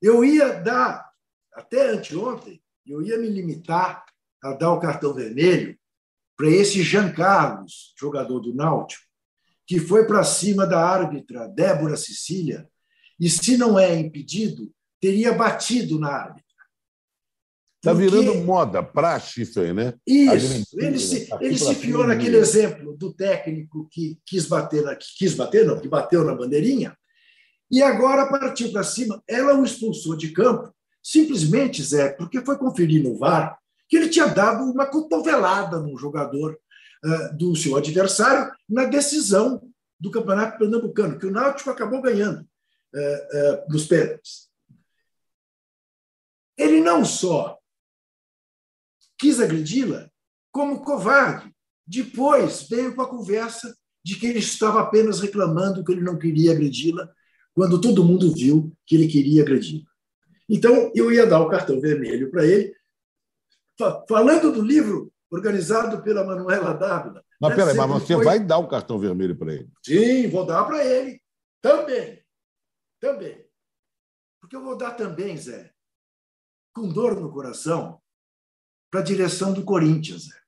Eu 0.00 0.24
ia 0.24 0.60
dar, 0.60 1.12
até 1.52 1.90
anteontem, 1.90 2.62
eu 2.86 3.02
ia 3.02 3.18
me 3.18 3.28
limitar 3.28 4.04
a 4.42 4.52
dar 4.52 4.72
o 4.72 4.80
cartão 4.80 5.12
vermelho 5.12 5.77
para 6.38 6.48
esse 6.48 6.84
Jean 6.84 7.12
Carlos, 7.12 7.92
jogador 7.98 8.38
do 8.38 8.54
Náutico, 8.54 9.02
que 9.66 9.80
foi 9.80 10.06
para 10.06 10.22
cima 10.22 10.64
da 10.64 10.80
árbitra 10.80 11.48
Débora 11.48 11.96
Cecília, 11.96 12.68
e 13.18 13.28
se 13.28 13.56
não 13.56 13.76
é 13.76 13.98
impedido, 13.98 14.72
teria 15.00 15.32
batido 15.32 15.98
na 15.98 16.10
árbitra. 16.10 16.44
Está 17.78 17.92
virando 17.92 18.34
moda, 18.44 18.82
praxe 18.82 19.42
isso 19.42 19.60
aí, 19.60 19.72
né? 19.72 19.94
Isso. 20.06 20.78
Ele 20.80 20.98
se, 20.98 21.28
ele 21.40 21.58
se 21.58 21.74
fiou 21.74 22.06
naquele 22.06 22.36
exemplo 22.36 22.96
do 22.96 23.12
técnico 23.12 23.88
que 23.90 24.18
quis 24.24 24.46
bater, 24.46 24.84
na, 24.84 24.94
que 24.94 25.06
quis 25.16 25.34
bater, 25.34 25.66
não, 25.66 25.80
que 25.80 25.88
bateu 25.88 26.24
na 26.24 26.34
bandeirinha, 26.34 26.96
e 27.70 27.82
agora 27.82 28.30
partiu 28.30 28.70
para 28.70 28.84
cima. 28.84 29.22
Ela 29.28 29.58
o 29.58 29.64
expulsou 29.64 30.16
de 30.16 30.32
campo, 30.32 30.72
simplesmente, 31.02 31.82
Zé, 31.82 32.10
porque 32.10 32.44
foi 32.44 32.56
conferir 32.56 33.02
no 33.02 33.18
VAR 33.18 33.58
que 33.88 33.96
ele 33.96 34.08
tinha 34.08 34.26
dado 34.26 34.64
uma 34.64 34.86
cotovelada 34.86 35.78
no 35.80 35.96
jogador 35.96 36.58
uh, 37.04 37.36
do 37.36 37.56
seu 37.56 37.76
adversário 37.76 38.52
na 38.68 38.84
decisão 38.84 39.62
do 39.98 40.10
Campeonato 40.10 40.58
Pernambucano, 40.58 41.18
que 41.18 41.26
o 41.26 41.30
Náutico 41.30 41.70
acabou 41.70 42.00
ganhando 42.00 42.42
uh, 42.42 42.98
uh, 42.98 43.72
nos 43.72 43.86
pênaltis. 43.86 44.48
Ele 46.56 46.80
não 46.80 47.04
só 47.04 47.58
quis 49.18 49.40
agredi-la, 49.40 50.08
como 50.52 50.84
covarde, 50.84 51.52
Depois 51.88 52.66
veio 52.68 52.94
com 52.94 53.00
a 53.00 53.08
conversa 53.08 53.74
de 54.04 54.16
que 54.16 54.26
ele 54.26 54.40
estava 54.40 54.82
apenas 54.82 55.20
reclamando 55.20 55.82
que 55.82 55.90
ele 55.90 56.02
não 56.02 56.18
queria 56.18 56.52
agredi-la, 56.52 57.08
quando 57.54 57.80
todo 57.80 58.04
mundo 58.04 58.32
viu 58.34 58.70
que 58.86 58.94
ele 58.94 59.08
queria 59.08 59.42
agredi-la. 59.42 59.88
Então, 60.48 60.92
eu 60.94 61.10
ia 61.10 61.26
dar 61.26 61.40
o 61.40 61.48
cartão 61.48 61.80
vermelho 61.80 62.30
para 62.30 62.44
ele, 62.46 62.74
falando 64.08 64.52
do 64.52 64.62
livro 64.62 65.12
organizado 65.30 66.02
pela 66.02 66.24
Manuela 66.24 66.72
Dávila. 66.74 67.24
Mas 67.40 67.54
peraí, 67.54 67.76
mas 67.76 67.88
você 67.88 68.14
foi... 68.14 68.24
vai 68.24 68.40
dar 68.40 68.58
o 68.58 68.68
cartão 68.68 68.98
vermelho 68.98 69.36
para 69.36 69.54
ele? 69.54 69.70
Sim, 69.84 70.28
vou 70.28 70.44
dar 70.44 70.64
para 70.64 70.84
ele. 70.84 71.20
Também. 71.62 72.22
Também. 73.00 73.44
Porque 74.40 74.56
eu 74.56 74.62
vou 74.62 74.76
dar 74.76 74.92
também, 74.92 75.36
Zé, 75.36 75.70
com 76.74 76.88
dor 76.88 77.20
no 77.20 77.30
coração, 77.30 78.00
para 78.90 79.00
a 79.00 79.04
direção 79.04 79.52
do 79.52 79.64
Corinthians. 79.64 80.26
Zé. 80.26 80.38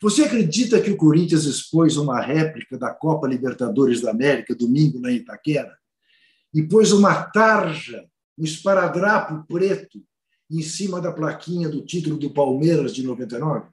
Você 0.00 0.24
acredita 0.24 0.80
que 0.80 0.90
o 0.90 0.96
Corinthians 0.96 1.44
expôs 1.44 1.96
uma 1.96 2.20
réplica 2.20 2.78
da 2.78 2.92
Copa 2.92 3.26
Libertadores 3.26 4.00
da 4.00 4.10
América 4.10 4.54
domingo 4.54 5.00
na 5.00 5.10
Itaquera 5.10 5.76
e 6.52 6.62
pôs 6.62 6.92
uma 6.92 7.24
tarja, 7.30 8.04
um 8.38 8.44
esparadrapo 8.44 9.44
preto 9.46 10.02
em 10.50 10.62
cima 10.62 11.00
da 11.00 11.12
plaquinha 11.12 11.68
do 11.68 11.84
título 11.84 12.16
do 12.16 12.30
Palmeiras 12.30 12.94
de 12.94 13.02
99? 13.02 13.68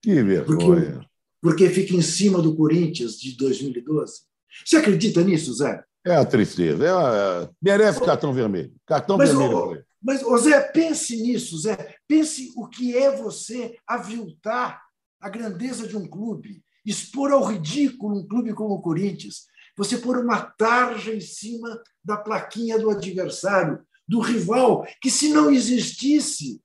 Que 0.00 0.22
vergonha. 0.22 1.08
Porque, 1.40 1.66
porque 1.66 1.68
fica 1.70 1.94
em 1.94 2.02
cima 2.02 2.40
do 2.40 2.54
Corinthians 2.54 3.18
de 3.18 3.36
2012. 3.36 4.22
Você 4.64 4.76
acredita 4.76 5.22
nisso, 5.22 5.54
Zé? 5.54 5.82
É 6.04 6.16
a 6.16 6.24
tristeza. 6.24 6.84
É 6.84 6.92
uma... 6.92 7.50
Merece 7.60 8.00
cartão 8.04 8.32
vermelho. 8.32 8.72
Cartão 8.86 9.16
mas, 9.16 9.30
vermelho. 9.30 9.84
mas, 10.02 10.22
ô 10.22 10.36
Zé, 10.36 10.60
pense 10.60 11.16
nisso, 11.16 11.58
Zé. 11.58 11.96
Pense 12.08 12.52
o 12.56 12.68
que 12.68 12.96
é 12.96 13.16
você 13.16 13.76
aviltar 13.86 14.82
a 15.20 15.28
grandeza 15.28 15.86
de 15.86 15.96
um 15.96 16.06
clube, 16.06 16.62
expor 16.84 17.30
ao 17.30 17.44
ridículo 17.44 18.18
um 18.18 18.26
clube 18.26 18.52
como 18.52 18.74
o 18.74 18.82
Corinthians, 18.82 19.46
você 19.76 19.96
pôr 19.96 20.18
uma 20.18 20.40
tarja 20.40 21.14
em 21.14 21.20
cima 21.20 21.80
da 22.04 22.16
plaquinha 22.16 22.78
do 22.78 22.90
adversário, 22.90 23.80
do 24.12 24.20
rival, 24.20 24.86
que 25.00 25.10
se 25.10 25.30
não 25.30 25.50
existisse, 25.50 26.60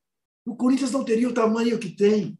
o 0.45 0.53
Corinthians 0.53 0.91
não 0.91 1.05
teria 1.05 1.29
o 1.29 1.33
tamanho 1.33 1.79
que 1.79 1.89
tem. 1.89 2.37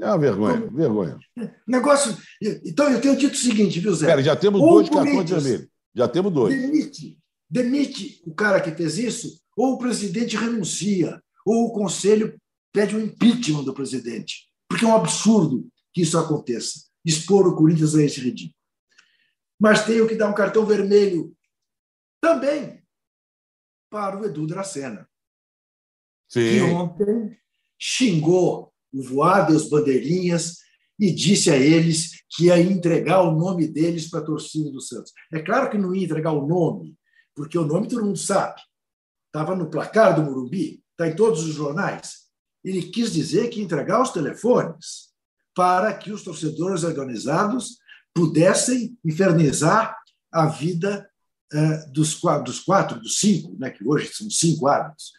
É 0.00 0.06
uma 0.06 0.16
vergonha, 0.16 0.58
então, 0.58 0.70
vergonha. 0.70 1.18
Negócio. 1.66 2.16
Então, 2.64 2.88
eu 2.88 3.00
tenho 3.00 3.16
dito 3.16 3.34
o 3.34 3.36
seguinte, 3.36 3.80
viu, 3.80 3.92
Zé? 3.92 4.06
Pera, 4.06 4.22
já 4.22 4.36
temos 4.36 4.60
ou 4.60 4.74
dois 4.74 4.88
cartões 4.88 5.28
vermelhos. 5.28 5.68
Já 5.92 6.06
temos 6.06 6.32
dois. 6.32 6.54
Demite, 6.54 7.18
demite 7.50 8.22
o 8.24 8.32
cara 8.32 8.60
que 8.60 8.70
fez 8.70 8.96
isso, 8.96 9.40
ou 9.56 9.72
o 9.72 9.78
presidente 9.78 10.36
renuncia, 10.36 11.20
ou 11.44 11.66
o 11.66 11.72
conselho 11.72 12.40
pede 12.72 12.94
o 12.94 13.00
impeachment 13.00 13.64
do 13.64 13.74
presidente. 13.74 14.46
Porque 14.68 14.84
é 14.84 14.88
um 14.88 14.94
absurdo 14.94 15.66
que 15.92 16.02
isso 16.02 16.16
aconteça. 16.16 16.84
Expor 17.04 17.48
o 17.48 17.56
Corinthians 17.56 17.96
a 17.96 18.02
esse 18.04 18.20
ridículo. 18.20 18.54
Mas 19.58 19.84
tenho 19.84 20.06
que 20.06 20.14
dar 20.14 20.30
um 20.30 20.34
cartão 20.34 20.64
vermelho 20.64 21.34
também 22.20 22.77
para 23.90 24.18
o 24.18 24.24
Edu 24.24 24.46
Dracena. 24.46 25.08
Sim. 26.28 26.40
Que 26.40 26.60
ontem 26.62 27.38
xingou 27.78 28.72
o 28.92 29.02
Voado 29.02 29.52
e 29.52 29.56
os 29.56 29.68
bandeirinhas 29.68 30.58
e 30.98 31.12
disse 31.12 31.50
a 31.50 31.56
eles 31.56 32.22
que 32.28 32.46
ia 32.46 32.60
entregar 32.60 33.22
o 33.22 33.32
nome 33.32 33.68
deles 33.68 34.10
para 34.10 34.20
a 34.20 34.24
torcida 34.24 34.70
do 34.70 34.80
Santos. 34.80 35.12
É 35.32 35.40
claro 35.40 35.70
que 35.70 35.78
não 35.78 35.94
ia 35.94 36.04
entregar 36.04 36.32
o 36.32 36.46
nome, 36.46 36.96
porque 37.34 37.56
o 37.56 37.64
nome 37.64 37.88
todo 37.88 38.04
mundo 38.04 38.18
sabe. 38.18 38.60
Estava 39.26 39.54
no 39.54 39.70
placar 39.70 40.16
do 40.16 40.22
Morumbi, 40.22 40.82
está 40.90 41.06
em 41.06 41.14
todos 41.14 41.44
os 41.44 41.54
jornais. 41.54 42.28
Ele 42.64 42.82
quis 42.82 43.12
dizer 43.12 43.48
que 43.48 43.60
ia 43.60 43.64
entregar 43.64 44.02
os 44.02 44.10
telefones 44.10 45.08
para 45.54 45.94
que 45.94 46.12
os 46.12 46.22
torcedores 46.22 46.82
organizados 46.82 47.78
pudessem 48.14 48.98
infernizar 49.04 49.96
a 50.32 50.46
vida 50.46 51.08
dos, 51.90 52.14
quatro, 52.14 52.44
dos 52.44 52.60
quatro, 52.60 53.00
dos 53.00 53.18
cinco, 53.18 53.56
né, 53.58 53.70
que 53.70 53.86
hoje 53.86 54.10
são 54.12 54.28
cinco 54.30 54.66
árbitros. 54.66 55.12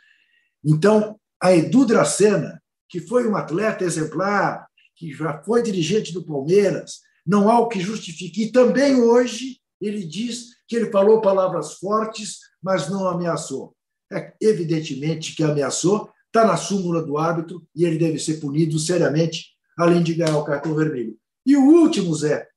Então, 0.64 1.20
a 1.42 1.56
Edu 1.56 1.86
Dracena, 1.86 2.62
que 2.88 3.00
foi 3.00 3.28
um 3.28 3.36
atleta 3.36 3.84
exemplar, 3.84 4.68
que 4.96 5.12
já 5.14 5.42
foi 5.44 5.64
dirigente 5.64 6.14
do 6.14 6.26
Palmeiras, 6.26 7.00
não 7.26 7.50
há 7.50 7.60
o 7.60 7.68
que 7.68 7.80
justifique. 7.80 8.44
E 8.44 8.52
também 8.52 9.02
hoje 9.02 9.60
ele 9.80 10.06
diz 10.06 10.48
que 10.68 10.76
ele 10.76 10.92
falou 10.92 11.22
palavras 11.22 11.76
fortes, 11.76 12.40
mas 12.62 12.90
não 12.90 13.08
ameaçou. 13.08 13.76
É 14.12 14.34
evidentemente 14.42 15.36
que 15.36 15.44
ameaçou, 15.44 16.12
está 16.28 16.46
na 16.46 16.58
súmula 16.58 17.04
do 17.04 17.18
árbitro 17.18 17.66
e 17.76 17.86
ele 17.86 17.98
deve 17.98 18.20
ser 18.20 18.40
punido 18.40 18.78
seriamente, 18.78 19.52
além 19.78 20.04
de 20.04 20.14
ganhar 20.14 20.38
o 20.38 20.44
cartão 20.44 20.76
vermelho. 20.76 21.18
E 21.46 21.56
o 21.56 21.64
último, 21.64 22.14
Zé, 22.14 22.48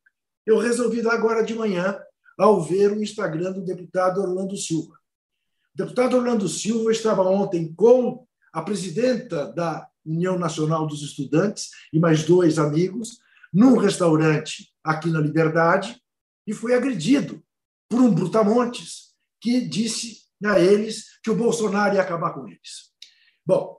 eu 0.47 0.59
resolvi 0.59 1.03
dar 1.03 1.15
agora 1.15 1.43
de 1.45 1.55
manhã, 1.55 1.99
ao 2.39 2.63
ver 2.63 2.93
o 2.93 3.03
Instagram 3.03 3.53
do 3.53 3.65
deputado 3.65 4.21
Orlando 4.21 4.57
Silva. 4.57 4.95
O 5.75 5.77
deputado 5.77 6.17
Orlando 6.17 6.49
Silva 6.49 6.93
estava 6.93 7.23
ontem 7.23 7.73
com 7.75 8.27
a 8.53 8.63
presidenta 8.63 9.53
da 9.53 9.89
União 10.05 10.39
Nacional 10.39 10.87
dos 10.87 11.03
Estudantes 11.03 11.71
e 11.93 11.99
mais 11.99 12.25
dois 12.25 12.59
amigos 12.59 13.19
num 13.53 13.77
restaurante 13.77 14.73
aqui 14.83 15.09
na 15.11 15.21
Liberdade 15.21 16.01
e 16.47 16.53
foi 16.53 16.75
agredido 16.75 17.43
por 17.89 18.01
um 18.01 18.13
brutamontes 18.13 19.13
que 19.41 19.61
disse 19.61 20.23
a 20.45 20.59
eles 20.59 21.21
que 21.23 21.31
o 21.31 21.37
Bolsonaro 21.37 21.95
ia 21.95 22.03
acabar 22.03 22.33
com 22.33 22.49
eles. 22.49 22.93
Bom, 23.47 23.79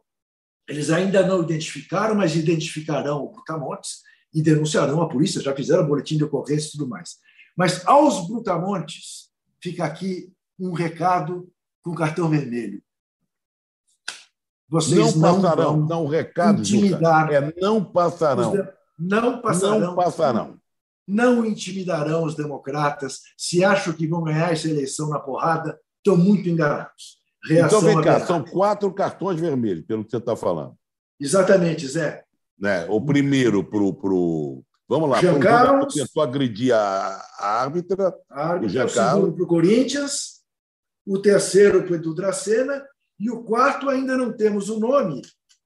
eles 0.68 0.90
ainda 0.90 1.26
não 1.26 1.44
identificaram, 1.44 2.16
mas 2.16 2.36
identificarão 2.36 3.24
o 3.24 3.32
brutamontes 3.32 4.02
e 4.34 4.42
denunciarão 4.42 5.02
a 5.02 5.10
polícia, 5.10 5.42
já 5.42 5.56
fizeram 5.56 5.86
boletim 5.86 6.18
de 6.18 6.24
ocorrência 6.24 6.70
e 6.70 6.72
tudo 6.72 6.88
mais. 6.88 7.18
Mas 7.56 7.86
aos 7.88 8.28
brutamontes 8.28 9.30
fica 9.62 9.86
aqui 9.86 10.32
um 10.60 10.74
recado 10.74 11.50
com 11.84 11.94
cartão 11.94 12.30
vermelho. 12.30 12.82
Vocês 14.70 15.16
não 15.16 15.42
passarão, 15.42 15.78
não, 15.78 15.88
não 15.88 16.08
recado, 16.08 16.62
intimidar 16.62 17.32
é 17.32 17.54
não 17.62 17.84
passarão. 17.84 18.54
Não 18.98 19.42
passarão. 19.42 19.80
Não 19.80 19.96
passarão. 19.96 20.60
Não 21.08 21.46
intimidarão 21.46 22.24
os 22.24 22.36
democratas. 22.36 23.20
Se 23.38 23.64
acham 23.64 23.94
que 23.94 24.08
vão 24.08 24.24
ganhar 24.24 24.52
essa 24.52 24.70
eleição 24.70 25.10
na 25.10 25.20
porrada, 25.20 25.80
estão 25.98 26.18
muito 26.18 26.50
enganados. 26.50 27.20
Reação 27.46 27.80
então, 27.80 27.94
vem 27.94 28.02
cá, 28.02 28.26
são 28.26 28.44
quatro 28.44 28.92
cartões 28.94 29.40
vermelhos, 29.40 29.86
pelo 29.86 30.04
que 30.04 30.12
você 30.12 30.18
está 30.18 30.36
falando. 30.36 30.76
Exatamente, 31.20 31.88
Zé. 31.88 32.24
Né? 32.58 32.86
O 32.90 33.02
primeiro 33.02 33.64
para 33.64 33.84
o. 33.84 33.94
Pro... 33.94 34.64
Vamos 34.88 35.10
lá, 35.10 35.22
Jean 35.22 35.40
Carlos, 35.40 35.94
tentou 35.94 36.24
agredir 36.24 36.74
a, 36.74 37.26
a 37.40 37.62
árbitra. 37.62 38.14
A 38.30 38.48
árbitra 38.48 38.68
o, 38.68 38.70
Jean 38.70 38.86
o 38.86 38.90
segundo 38.90 39.34
para 39.34 39.44
o 39.44 39.48
Corinthians, 39.48 40.42
o 41.06 41.20
terceiro 41.20 41.84
para 41.84 41.94
o 41.94 41.96
Edu 41.96 42.14
Dracena 42.14 42.84
e 43.20 43.30
o 43.30 43.44
quarto 43.44 43.90
ainda 43.90 44.18
não 44.18 44.36
temos 44.36 44.70
o 44.70 44.80
nome, 44.80 45.22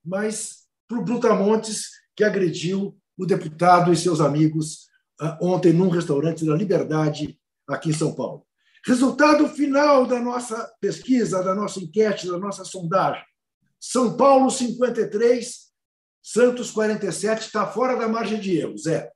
mas 0.06 0.68
para 0.88 1.00
o 1.00 1.04
Brutamontes, 1.04 1.90
que 2.16 2.24
agrediu 2.24 2.98
o 3.18 3.26
deputado 3.26 3.92
e 3.92 3.98
seus 3.98 4.22
amigos 4.22 4.88
ah, 5.20 5.38
ontem 5.42 5.74
num 5.74 5.90
restaurante 5.90 6.46
da 6.46 6.56
Liberdade, 6.56 7.38
aqui 7.68 7.90
em 7.90 7.94
São 7.94 8.14
Paulo. 8.14 8.46
Resultado 8.86 9.50
final 9.50 10.06
da 10.06 10.20
nossa 10.20 10.72
pesquisa, 10.80 11.44
da 11.44 11.54
nossa 11.54 11.80
enquete, 11.80 12.28
da 12.28 12.38
nossa 12.38 12.64
sondagem. 12.64 13.24
São 13.80 14.16
Paulo 14.16 14.50
53, 14.50 15.67
Santos 16.28 16.72
47, 16.72 17.46
está 17.46 17.66
fora 17.66 17.96
da 17.96 18.06
margem 18.06 18.38
de 18.38 18.58
erro, 18.58 18.78
Zé. 18.78 19.10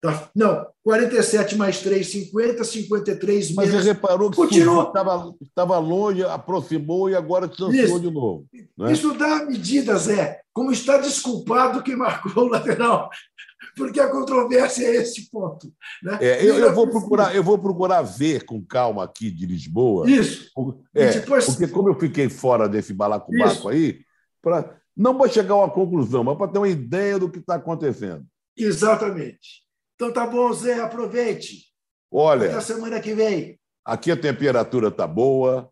Tá, 0.00 0.30
não, 0.34 0.66
47 0.82 1.54
mais 1.54 1.80
3, 1.80 2.10
50, 2.10 2.64
53 2.64 3.54
Mas 3.54 3.68
menos. 3.68 3.84
você 3.84 3.92
reparou 3.92 4.30
que. 4.30 4.58
Estava, 4.58 5.34
estava 5.42 5.78
longe, 5.78 6.24
aproximou 6.24 7.10
e 7.10 7.14
agora 7.14 7.46
distanciou 7.46 7.98
de 7.98 8.10
novo. 8.10 8.46
Né? 8.78 8.90
Isso 8.90 9.12
dá 9.12 9.44
medida, 9.44 9.94
Zé. 9.98 10.40
Como 10.54 10.72
está 10.72 10.96
desculpado 10.96 11.82
que 11.82 11.94
marcou 11.94 12.44
o 12.44 12.48
lateral. 12.48 13.10
Porque 13.76 14.00
a 14.00 14.10
controvérsia 14.10 14.86
é 14.86 14.96
esse 14.96 15.30
ponto. 15.30 15.70
Né? 16.02 16.18
É, 16.22 16.42
eu, 16.42 16.56
eu, 16.56 16.74
vou 16.74 16.88
procurar, 16.88 17.36
eu 17.36 17.44
vou 17.44 17.58
procurar 17.58 18.00
ver 18.00 18.46
com 18.46 18.64
calma 18.64 19.04
aqui 19.04 19.30
de 19.30 19.44
Lisboa. 19.44 20.10
Isso. 20.10 20.50
É, 20.94 21.10
depois... 21.12 21.44
Porque, 21.44 21.68
como 21.68 21.90
eu 21.90 22.00
fiquei 22.00 22.30
fora 22.30 22.66
desse 22.66 22.94
balacobaco 22.94 23.68
aí, 23.68 24.00
pra, 24.42 24.80
não 25.00 25.16
vou 25.16 25.26
chegar 25.26 25.54
a 25.54 25.58
uma 25.58 25.70
conclusão, 25.70 26.22
mas 26.22 26.36
para 26.36 26.48
ter 26.48 26.58
uma 26.58 26.68
ideia 26.68 27.18
do 27.18 27.30
que 27.30 27.38
está 27.38 27.54
acontecendo. 27.54 28.26
Exatamente. 28.54 29.62
Então 29.94 30.12
tá 30.12 30.26
bom, 30.26 30.52
Zé, 30.52 30.78
aproveite. 30.78 31.70
Olha. 32.12 32.48
Até 32.48 32.56
a 32.56 32.60
semana 32.60 33.00
que 33.00 33.14
vem. 33.14 33.58
Aqui 33.82 34.10
a 34.10 34.16
temperatura 34.16 34.88
está 34.88 35.06
boa. 35.06 35.70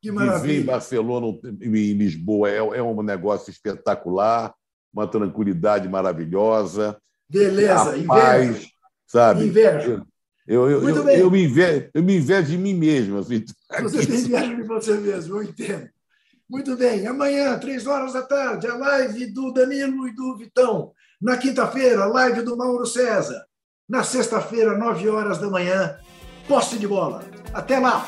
Que 0.00 0.10
maravilha. 0.10 0.40
Viver 0.40 0.62
em 0.62 0.64
Barcelona, 0.64 1.38
em 1.60 1.92
Lisboa, 1.92 2.48
é, 2.48 2.56
é 2.56 2.82
um 2.82 3.02
negócio 3.02 3.50
espetacular, 3.50 4.54
uma 4.90 5.06
tranquilidade 5.06 5.86
maravilhosa. 5.86 6.96
Beleza, 7.28 7.98
inveja. 7.98 8.66
Sabe? 9.06 9.44
Inveja. 9.44 10.02
Eu, 10.46 10.70
eu, 10.70 10.80
Muito 10.80 11.00
eu, 11.00 11.04
bem. 11.04 11.18
Eu, 11.18 11.30
me 11.30 11.44
invejo, 11.44 11.90
eu 11.92 12.02
me 12.02 12.16
invejo 12.16 12.48
de 12.48 12.56
mim 12.56 12.72
mesmo. 12.72 13.18
Assim, 13.18 13.44
você 13.82 14.06
tem 14.06 14.20
inveja 14.20 14.56
de 14.56 14.62
você 14.62 14.94
mesmo, 14.94 15.36
eu 15.36 15.42
entendo. 15.42 15.90
Muito 16.50 16.76
bem. 16.76 17.06
Amanhã, 17.06 17.56
três 17.60 17.86
horas 17.86 18.12
da 18.12 18.22
tarde, 18.22 18.66
a 18.66 18.74
live 18.74 19.26
do 19.26 19.52
Danilo 19.52 20.08
e 20.08 20.12
do 20.12 20.36
Vitão 20.36 20.90
Na 21.22 21.36
quinta-feira, 21.36 22.06
live 22.06 22.42
do 22.42 22.56
Mauro 22.56 22.84
César. 22.84 23.44
Na 23.88 24.02
sexta-feira, 24.02 24.76
9 24.76 25.08
horas 25.08 25.38
da 25.38 25.48
manhã, 25.48 25.96
posse 26.48 26.76
de 26.76 26.88
bola. 26.88 27.22
Até 27.52 27.78
lá! 27.78 28.04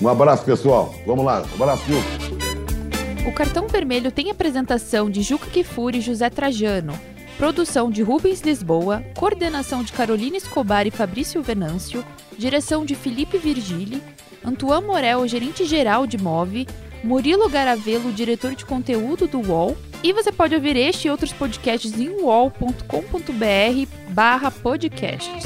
Um 0.00 0.08
abraço, 0.08 0.44
pessoal. 0.44 0.94
Vamos 1.06 1.24
lá. 1.24 1.42
Um 1.42 1.62
abraço, 1.62 1.84
Juca. 1.86 3.28
O 3.28 3.32
cartão 3.32 3.66
vermelho 3.68 4.10
tem 4.10 4.30
apresentação 4.30 5.08
de 5.08 5.22
Juca 5.22 5.48
Kifuri 5.48 5.98
e 5.98 6.00
José 6.00 6.28
Trajano, 6.28 6.92
produção 7.38 7.90
de 7.90 8.02
Rubens 8.02 8.40
Lisboa, 8.40 9.02
coordenação 9.16 9.82
de 9.82 9.92
Carolina 9.92 10.36
Escobar 10.36 10.86
e 10.86 10.90
Fabrício 10.90 11.42
Venâncio, 11.42 12.04
direção 12.36 12.84
de 12.84 12.94
Felipe 12.94 13.38
Virgili, 13.38 14.02
Antoine 14.44 14.86
Morel, 14.86 15.26
gerente-geral 15.28 16.06
de 16.06 16.18
MOVE, 16.18 16.66
Murilo 17.02 17.48
Garavelo, 17.48 18.12
diretor 18.12 18.54
de 18.54 18.64
conteúdo 18.64 19.26
do 19.26 19.40
UOL, 19.40 19.76
e 20.02 20.12
você 20.12 20.30
pode 20.30 20.54
ouvir 20.54 20.76
este 20.76 21.08
e 21.08 21.10
outros 21.10 21.32
podcasts 21.32 21.98
em 21.98 22.10
uol.com.br 22.10 23.86
barra 24.10 24.50
podcasts. 24.50 25.44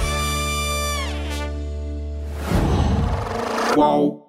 Qual? 3.74 4.25